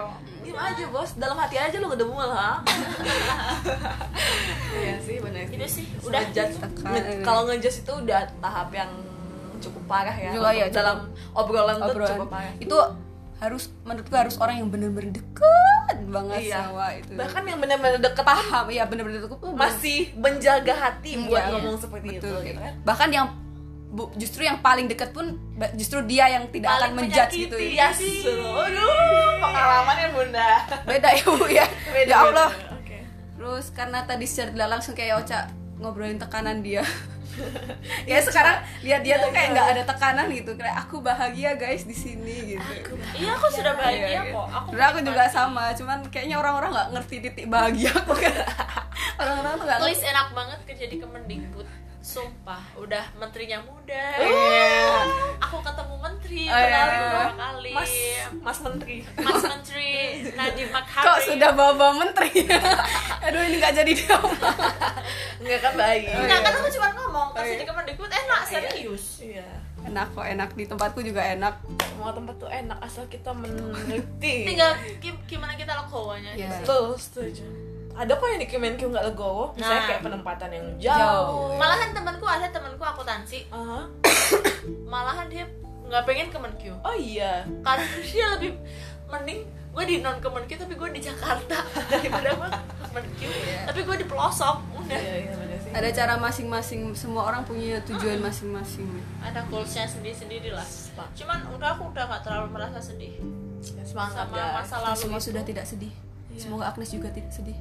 [0.40, 2.54] Diem aja bos, dalam hati aja lu ngedemu lah.
[4.72, 5.84] Iya sih bener itu sih.
[6.00, 6.22] Udah udah.
[6.24, 6.56] ngejudge.
[6.80, 8.90] Nge- Kalau ngejudge itu udah tahap yang
[9.58, 10.30] cukup parah ya.
[10.32, 10.98] Juga ya, Dalam
[11.32, 12.10] obrolan, tuh obrolan.
[12.16, 12.52] cukup parah.
[12.56, 12.76] Itu
[13.40, 16.60] harus menurutku harus orang yang bener-bener deket banget Iya.
[16.62, 21.40] sama itu Bahkan yang bener-bener deket paham ya bener-bener deket masih menjaga hati Hmm, buat
[21.40, 21.50] iya.
[21.50, 23.26] ngomong seperti betul itu gitu kan bahkan yang
[23.90, 25.34] bu- justru yang paling deket pun
[25.72, 28.22] justru dia yang tidak Paling akan menjudge gitu Iya ya sih.
[28.22, 28.94] Aduh,
[29.40, 30.50] pengalaman ya bunda
[30.84, 32.76] beda ya bu ya Beda, ya Allah beda.
[32.76, 32.98] Oke.
[33.34, 36.84] terus karena tadi secara langsung kayak Ocha ngobrolin tekanan dia
[38.10, 40.52] ya sekarang lihat dia tuh kayak nggak ada tekanan gitu.
[40.56, 42.94] Kayak aku bahagia guys di sini gitu.
[43.16, 44.32] Iya aku sudah Iya, bahagia iya.
[44.34, 44.46] kok.
[44.50, 48.12] Aku aku juga sama cuman kayaknya orang-orang nggak ngerti titik bahagia aku.
[48.16, 48.34] Kan
[49.20, 51.68] orang-orang tuh nggak Please enak banget kerja di Kemendikbud
[52.10, 54.04] Sumpah, udah menterinya muda.
[54.18, 54.98] Iya.
[55.38, 57.06] Aku ketemu menteri, Oh, kenalin iya.
[57.08, 57.72] berapa kali.
[57.72, 57.92] Mas
[58.36, 58.96] Mas Menteri.
[59.16, 59.90] Mas Menteri
[60.32, 61.06] Nadiem Makarim.
[61.06, 62.30] Kok sudah bawa menteri?
[63.24, 64.16] Aduh ini nggak jadi dia
[65.40, 66.02] Enggak kan baik.
[66.10, 66.42] Oh, Nah iya.
[66.42, 67.56] kan aku cuma ngomong, iya.
[67.56, 69.04] di Kemendikbud enak, serius?
[69.20, 69.46] Iya.
[69.80, 70.48] Enak kok enak.
[70.52, 71.54] Di tempatku juga enak.
[71.80, 75.72] Semua tempat tuh enak asal kita mengerti Tinggal gi- gimana kita
[76.10, 76.42] aja sih.
[76.60, 77.46] Betul, setuju.
[77.92, 79.88] Ada kok yang di Kemenkyu nggak legowo, misalnya Nah.
[79.88, 80.96] kayak penempatan yang Jauh.
[80.96, 81.48] jauh.
[81.54, 83.80] Malahan temanku ada temanku akuntansi Aha.
[84.86, 85.44] Malahan dia
[85.82, 87.42] nggak pengen Kemenkyu Oh iya.
[87.60, 88.52] Karena dia lebih
[89.06, 92.48] mending gue di non Kemenkyu tapi gue di Jakarta daripada gue
[92.84, 93.28] Kemenkyu
[93.64, 95.70] tapi gue di pelosok udah Iya, iya bener sih.
[95.70, 98.86] ada cara masing-masing semua orang punya tujuan masing-masing
[99.20, 100.66] ada goalsnya sendiri-sendiri lah
[101.12, 103.14] cuman udah aku udah gak terlalu merasa sedih
[103.60, 104.54] Ya, semangat sama guys.
[104.56, 105.26] masa lalu semua itu.
[105.28, 105.92] sudah tidak sedih
[106.34, 107.58] semoga Agnes juga tidak sedih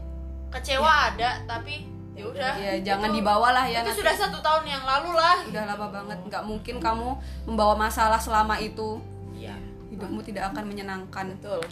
[0.49, 3.99] kecewa ada tapi ya udah ya jangan dibawa lah ya itu nanti.
[4.01, 7.07] sudah satu tahun yang lalu lah udah lama banget nggak mungkin kamu
[7.45, 8.99] membawa masalah selama itu
[9.31, 9.55] Iya.
[9.89, 11.63] hidupmu tidak akan menyenangkan Betul.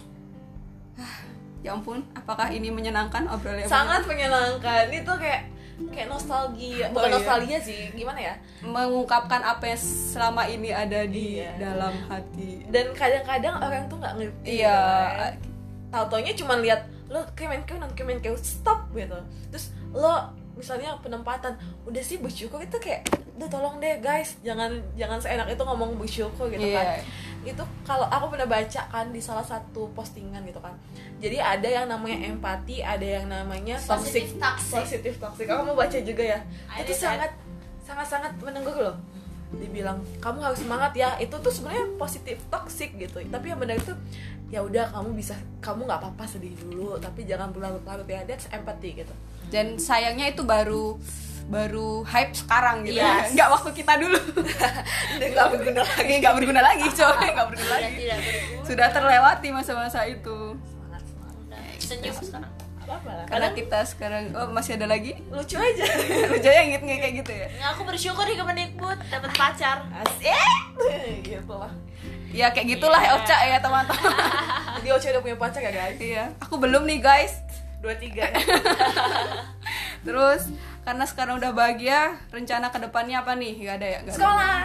[1.59, 4.87] ya ampun apakah ini menyenangkan obrolan Sangat menyenangkan.
[4.87, 5.51] Itu kayak
[5.85, 6.89] kayak nostalgia.
[6.89, 7.13] Bukan Oh, iya.
[7.13, 8.33] nostalgia sih, gimana ya?
[8.63, 11.53] mengungkapkan apa yang selama ini ada di Iya.
[11.59, 14.45] dalam hati Dan kadang-kadang orang tuh nggak ngerti.
[14.55, 14.79] iya
[15.11, 15.33] kan.
[15.89, 19.17] Tahu-taunya cuma lihat lo Kemenkyu non Kemenkyu stop gitu.
[19.51, 21.53] Terus lo misalnya penempatan
[21.85, 23.05] udah sih bersyukur itu kayak
[23.37, 26.97] udah tolong deh guys jangan jangan seenak itu ngomong bersyukur gitu kan.
[26.97, 27.05] Iya.
[27.45, 30.73] itu kalau aku pernah baca kan di salah satu postingan gitu kan.
[31.21, 34.73] Jadi ada yang namanya empati ada yang namanya toxic Positif toxic.
[34.75, 35.45] positif toxic.
[35.47, 36.39] Aku mau baca juga ya.
[36.73, 37.31] I itu sangat
[37.85, 38.97] sangat sangat menenggur loh.
[39.53, 41.15] Dibilang kamu harus semangat ya.
[41.21, 43.23] Itu tuh sebenarnya positif toxic gitu.
[43.31, 43.95] Tapi yang benar itu
[44.47, 48.95] ya udah kamu bisa kamu nggak apa-apa sedih dulu tapi jangan berlarut-larut ya that's empathy
[48.95, 49.11] gitu.
[49.51, 50.95] Dan sayangnya itu baru
[51.47, 52.99] baru hype sekarang gitu.
[52.99, 53.31] Yes.
[53.35, 54.19] nggak waktu kita dulu.
[55.31, 56.13] Nggak berguna lagi.
[56.19, 57.99] nggak berguna lagi coy nggak berguna Sudah lagi.
[58.03, 58.65] tidak berguna.
[58.67, 60.37] Sudah terlewati masa-masa itu.
[60.59, 61.35] Semangat semangat.
[61.47, 62.53] Udah, senyum sekarang.
[62.87, 63.25] apa apa lah.
[63.27, 65.11] Karena kita sekarang oh masih ada lagi?
[65.27, 65.85] Lucu aja.
[66.31, 67.47] Lucu ya ngit kayak gitu ya?
[67.51, 69.83] Nggak, aku bersyukur di Kemendikbud dapat pacar.
[69.91, 70.63] Asik.
[71.23, 71.71] Gitu lah
[72.29, 74.11] ya kayak gitulah ya Oca ya teman-teman.
[74.77, 75.97] Jadi Ocha udah punya pacar ya guys?
[75.97, 76.25] Iya.
[76.39, 77.39] Aku belum nih guys.
[77.77, 78.27] Dua tiga.
[80.05, 80.41] Terus
[80.81, 83.53] karena sekarang udah bahagia rencana ke depannya apa nih?
[83.57, 83.99] Nggak ada ya?
[84.01, 84.17] Nggak ada.
[84.17, 84.57] sekolah.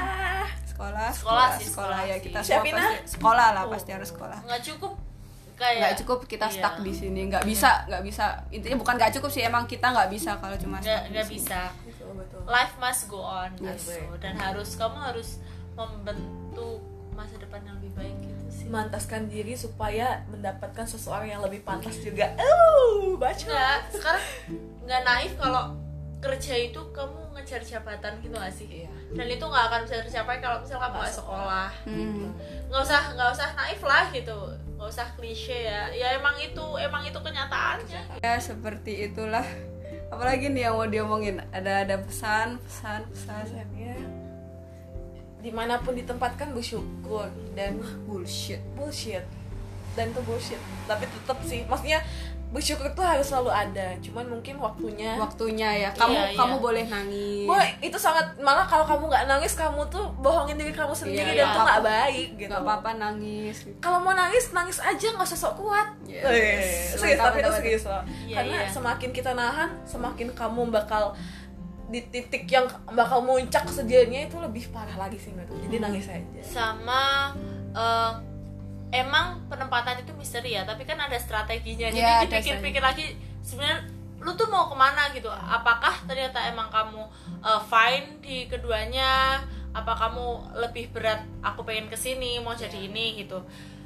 [0.64, 1.08] Sekolah.
[1.12, 2.16] Sekolah sih, sekolah sekolah ya.
[2.16, 2.22] sih.
[2.24, 3.02] kita semua Siapin pasti ah.
[3.06, 3.70] sekolah lah Oh.
[3.70, 4.38] pasti harus sekolah.
[4.42, 4.92] Nggak cukup
[5.52, 6.54] kayak nggak cukup kita Iya.
[6.58, 7.20] stuck di sini.
[7.28, 8.24] Nggak bisa nggak bisa.
[8.50, 11.60] Intinya bukan nggak cukup sih emang kita nggak bisa kalau cuma nggak nggak bisa.
[11.82, 12.40] Betul betul.
[12.44, 13.86] Life must go on Yes.
[13.86, 15.28] gitu dan harus kamu harus
[15.72, 16.78] membentuk
[17.12, 18.64] masa depan yang lebih baik gitu sih.
[18.68, 22.32] Memantaskan diri supaya mendapatkan seseorang yang lebih pantas juga.
[22.40, 23.46] Uh baca.
[23.46, 24.24] Nggak sekarang
[24.82, 25.76] nggak naif kalau
[26.22, 28.86] kerja itu kamu ngejar jabatan gitu gak sih?
[28.86, 28.90] Iya.
[29.12, 31.70] dan itu nggak akan bisa tercapai kalau misal kamu nggak sekolah.
[31.84, 32.32] Hmm.
[32.70, 34.38] nggak usah nggak usah naif lah gitu.
[34.78, 35.90] Nggak usah klise ya.
[35.92, 38.24] Ya emang itu emang itu kenyataannya.
[38.24, 39.44] Ya seperti itulah.
[40.08, 41.44] Apalagi nih yang mau diomongin.
[41.52, 44.21] Ada ada pesan pesan pesan ya
[45.42, 48.62] di mana pun ditempatkan bersyukur dan bullshit.
[48.78, 49.26] Bullshit.
[49.92, 50.60] Dan itu bullshit.
[50.86, 51.98] Tapi tetap sih maksudnya
[52.52, 53.96] bersyukur itu harus selalu ada.
[53.98, 55.16] Cuman mungkin waktunya.
[55.16, 55.90] Waktunya ya.
[55.96, 56.38] Kamu Iya, iya.
[56.38, 57.48] kamu boleh nangis.
[57.48, 61.42] Boy, itu sangat malah kalau kamu nggak nangis kamu tuh bohongin diri kamu sendiri Iya,
[61.42, 61.56] dan iya.
[61.56, 62.48] tuh nggak baik gitu.
[62.52, 65.88] nggak apa-apa nangis kalau mau nangis nangis aja nggak usah sok kuat.
[66.04, 66.22] Yes.
[66.28, 66.60] Wih,
[67.00, 68.02] serius tapi itu serius loh.
[68.28, 68.68] Iya, karena iya.
[68.68, 71.16] semakin kita nahan semakin kamu bakal
[71.92, 72.64] di titik yang
[72.96, 75.60] bakal muncak kesedihannya itu lebih parah lagi sih menurutku.
[75.68, 76.40] jadi nangis aja.
[76.40, 77.36] Sama
[77.76, 78.12] eh,
[78.96, 81.92] emang penempatan itu misteri ya tapi kan ada strateginya.
[81.92, 83.12] Jadi ada dipikir-pikir lagi
[83.44, 83.84] sebenarnya
[84.24, 85.28] lu tuh mau ke mana gitu?
[85.28, 87.04] Apakah ternyata emang kamu
[87.44, 89.44] eh, fine di keduanya?
[89.72, 92.88] Apa kamu lebih berat aku pengen ke sini mau jadi Iya.
[92.88, 93.40] ini gitu?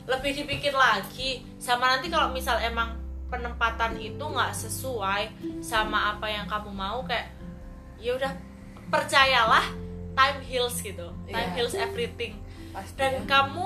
[0.07, 2.94] Lebih dipikir lagi sama nanti kalau misal emang
[3.26, 5.22] penempatan itu nggak sesuai
[5.59, 7.26] sama apa yang kamu mau kayak
[7.99, 8.32] ya udah
[8.86, 9.66] percayalah
[10.12, 11.55] time heals gitu time Iya.
[11.55, 12.32] heals everything
[12.70, 13.22] pasti dan ya.
[13.26, 13.64] kamu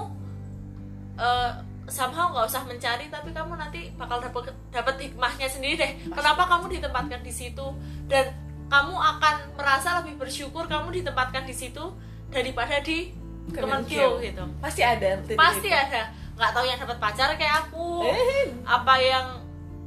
[1.17, 1.51] eh
[1.87, 6.71] somehow nggak usah mencari tapi kamu nanti bakal dapat dapat hikmahnya sendiri deh kenapa kamu
[6.73, 7.67] ditempatkan di situ
[8.07, 8.31] dan
[8.67, 11.83] kamu akan merasa lebih bersyukur kamu ditempatkan di situ
[12.29, 13.11] daripada di.
[13.51, 15.75] Kemenkeu gitu pasti ada pasti itu.
[15.75, 16.07] ada
[16.39, 18.47] nggak tahu yang dapat pacar kayak aku Eh.
[18.63, 19.27] apa yang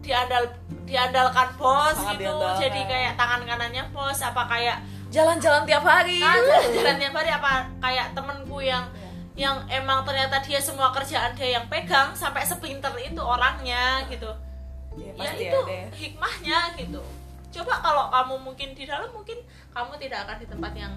[0.03, 0.43] diandal
[0.83, 2.27] diandalkan bos Sangat gitu.
[2.27, 2.59] diandalkan.
[2.59, 4.77] jadi kayak tangan kanannya bos apa kayak
[5.09, 6.19] jalan-jalan tiap hari.
[6.19, 9.09] Ah jalan-jalan tiap hari apa kayak temenku yang Iya.
[9.33, 14.29] yang emang ternyata dia semua kerjaan dia yang pegang sampai sepinter itu orangnya gitu.
[14.93, 15.73] Iya, ya pasti itu ada.
[15.73, 15.87] ya.
[15.89, 17.01] hikmahnya gitu.
[17.53, 19.37] Coba kalau kamu mungkin di dalam mungkin
[19.69, 20.93] kamu tidak akan di tempat yang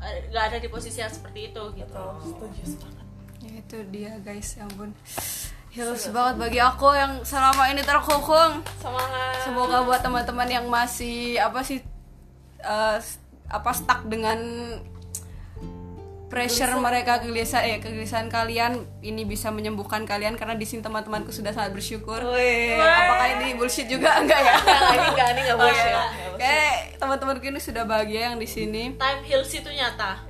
[0.00, 1.92] eh, nggak ada di posisi yang seperti itu gitu.
[1.92, 3.06] Betul, setuju banget
[3.42, 4.48] ya itu dia guys.
[4.56, 4.90] Ya ampun
[5.72, 9.40] Heals banget bagi aku yang selama ini terkukung semangat.
[9.40, 11.80] Semoga buat teman-teman yang masih apa sih
[12.60, 12.98] eh,
[13.48, 14.36] apa stuck dengan
[16.28, 21.52] pressure mereka kegelisahan eh kegelisahan kalian ini bisa menyembuhkan kalian karena di sini teman-temanku sudah
[21.52, 22.20] sangat bersyukur.
[22.20, 24.20] Apakah ini bullshit juga?
[24.20, 24.56] Enggak ya?
[24.56, 25.84] Enggak, ini enggak, ini enggak Oh, bullshit.
[25.84, 25.92] iya.
[25.92, 26.40] Enggak bullshit.
[26.40, 28.82] kayak teman-temanku ini sudah bahagia yang di sini.
[28.96, 30.20] Time heals itu nyata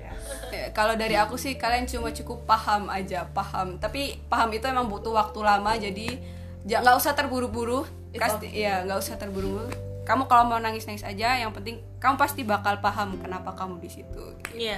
[0.53, 3.81] Ya, kalau dari aku sih kalian cuma cukup paham aja paham.
[3.81, 6.21] Tapi paham itu emang butuh waktu lama jadi
[6.63, 7.89] ja- nggak usah terburu-buru.
[8.13, 9.73] Pasti ya nggak usah terburu-buru.
[10.05, 14.25] Kamu kalau mau nangis-nangis aja yang penting kamu pasti bakal paham kenapa kamu di situ.
[14.53, 14.77] Iya.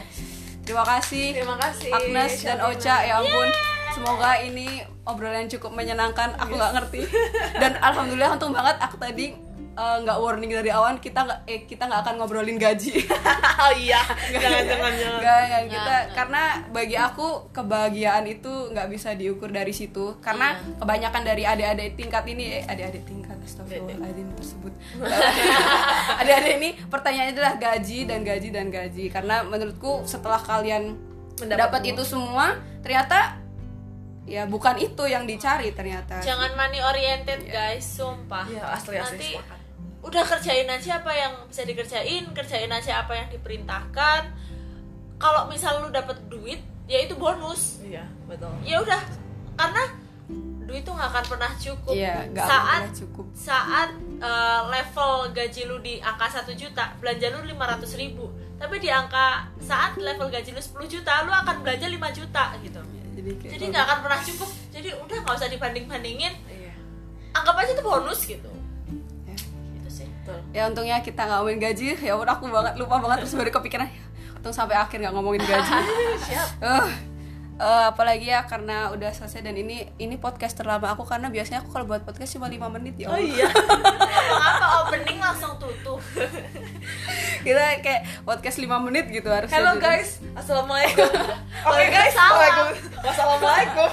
[0.65, 2.63] Terima kasih Terima kasih, Agnes dan.
[2.65, 3.49] Ocha ya ampun.
[3.93, 7.01] Semoga ini obrolan cukup menyenangkan aku nggak ngerti.
[7.59, 9.37] Dan alhamdulillah untung banget aku tadi
[9.75, 12.95] eh, nggak warning dari awal kita nggak eh kita nggak akan ngobrolin gaji.
[13.55, 13.97] Oh iya
[14.29, 15.19] jangan jangan jangan.
[15.23, 20.19] Enggak, enggak, kita Nggak, karena bagi aku kebahagiaan itu nggak bisa diukur dari situ.
[20.21, 20.77] Karena Iya.
[20.83, 24.73] kebanyakan dari adik-adik tingkat ini eh adik-adik tingkat astagfirullahaladzim tersebut.
[26.21, 29.05] Adik-adik ini pertanyaannya adalah gaji dan gaji dan gaji.
[29.09, 30.97] Karena menurutku setelah kalian
[31.35, 33.43] Mendapat itu semua ternyata
[34.23, 36.23] ya bukan itu yang dicari ternyata.
[36.23, 37.75] Jangan money oriented Iya.
[37.75, 38.47] guys sumpah.
[38.47, 39.59] Iya, asli asli nanti sepakat.
[40.05, 44.23] Udah kerjain aja apa yang bisa dikerjain kerjain aja apa yang diperintahkan.
[45.17, 47.81] Kalau misal lu dapet duit ya itu bonus.
[47.81, 48.53] Iya betul.
[48.61, 49.01] Ya udah
[49.57, 49.85] karena
[50.65, 51.95] duit tuh nggak akan pernah cukup.
[51.97, 53.27] Iya, akan saat pernah cukup.
[53.33, 53.91] saat
[54.21, 58.29] eh, level gaji lu di angka satu juta belanja lu 500 ribu.
[58.61, 62.81] Tapi di angka saat level gaji lu 10 juta lu akan belanja 5 juta gitu.
[63.15, 64.51] Jadi kayak jadi nggak akan pernah cukup.
[64.69, 66.73] Jadi udah nggak usah dibanding bandingin iya.
[67.35, 68.51] Anggap aja itu bonus gitu.
[68.51, 68.64] Ya.
[70.25, 70.41] Betul.
[70.57, 71.87] Ya untungnya kita nggak ngomongin gaji.
[72.01, 74.01] Ya udah aku banget lupa banget terus baru kepikiran "Ya,
[74.35, 75.73] untung sampai akhir nggak ngomongin gaji.
[76.27, 76.49] Siap.
[76.65, 76.89] Eh,
[77.55, 81.71] eh, apalagi ya karena udah selesai dan ini ini podcast terlama aku karena biasanya aku
[81.71, 83.47] kalau buat podcast cuma 5 menit ya oh iya.
[84.35, 86.01] Apa opening langsung tutup.
[87.45, 91.05] Kita kayak podcast 5 menit gitu harus Halo guys, assalamualaikum.
[91.69, 92.33] Oke guys, Waalaikumsalam.
[92.35, 93.89] Waalaikum- wassalamualaikum.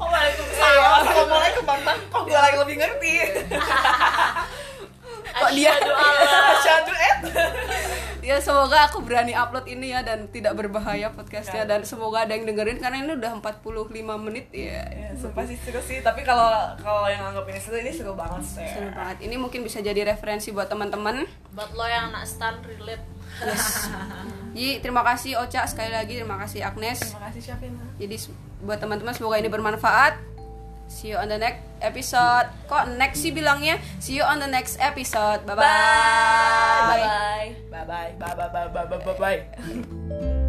[0.00, 0.90] Waalaikumsalam?
[1.04, 1.98] Assalamualaikum bang bang.
[2.08, 3.14] Kok gue lagi lebih ngerti?
[5.42, 7.20] Kok dia- alla Asyhadu et.
[8.22, 11.66] ya semoga aku berani upload ini ya dan tidak berbahaya podcastnya.
[11.66, 14.86] Dan semoga ada yang dengerin karena ini udah 45 menit ya.
[14.86, 15.98] Ya, sumpah sih seru sih.
[16.00, 16.46] Tapi kalau
[16.78, 18.62] kalau yang anggap ini seru, ini seru banget sih.
[18.64, 19.18] seru banget.
[19.20, 21.26] Ini mungkin bisa jadi referensi buat teman-teman.
[21.50, 23.02] Buat lo yang nak stand relate.
[24.54, 25.66] Jadi terima kasih Ocha.
[25.66, 27.02] Sekali lagi terima kasih Agnes.
[27.02, 27.82] Terima kasih Syafina.
[27.96, 28.16] Jadi
[28.62, 30.31] buat teman-teman semoga ini bermanfaat.
[30.92, 32.52] See you on the next episode.
[32.68, 33.80] Kok next sih bilangnya?
[33.96, 35.48] See you on the next episode.
[35.48, 35.64] Bye bye.
[35.64, 37.48] Bye bye.
[37.72, 38.10] Bye bye.
[38.20, 40.41] Bye bye bye bye bye bye bye.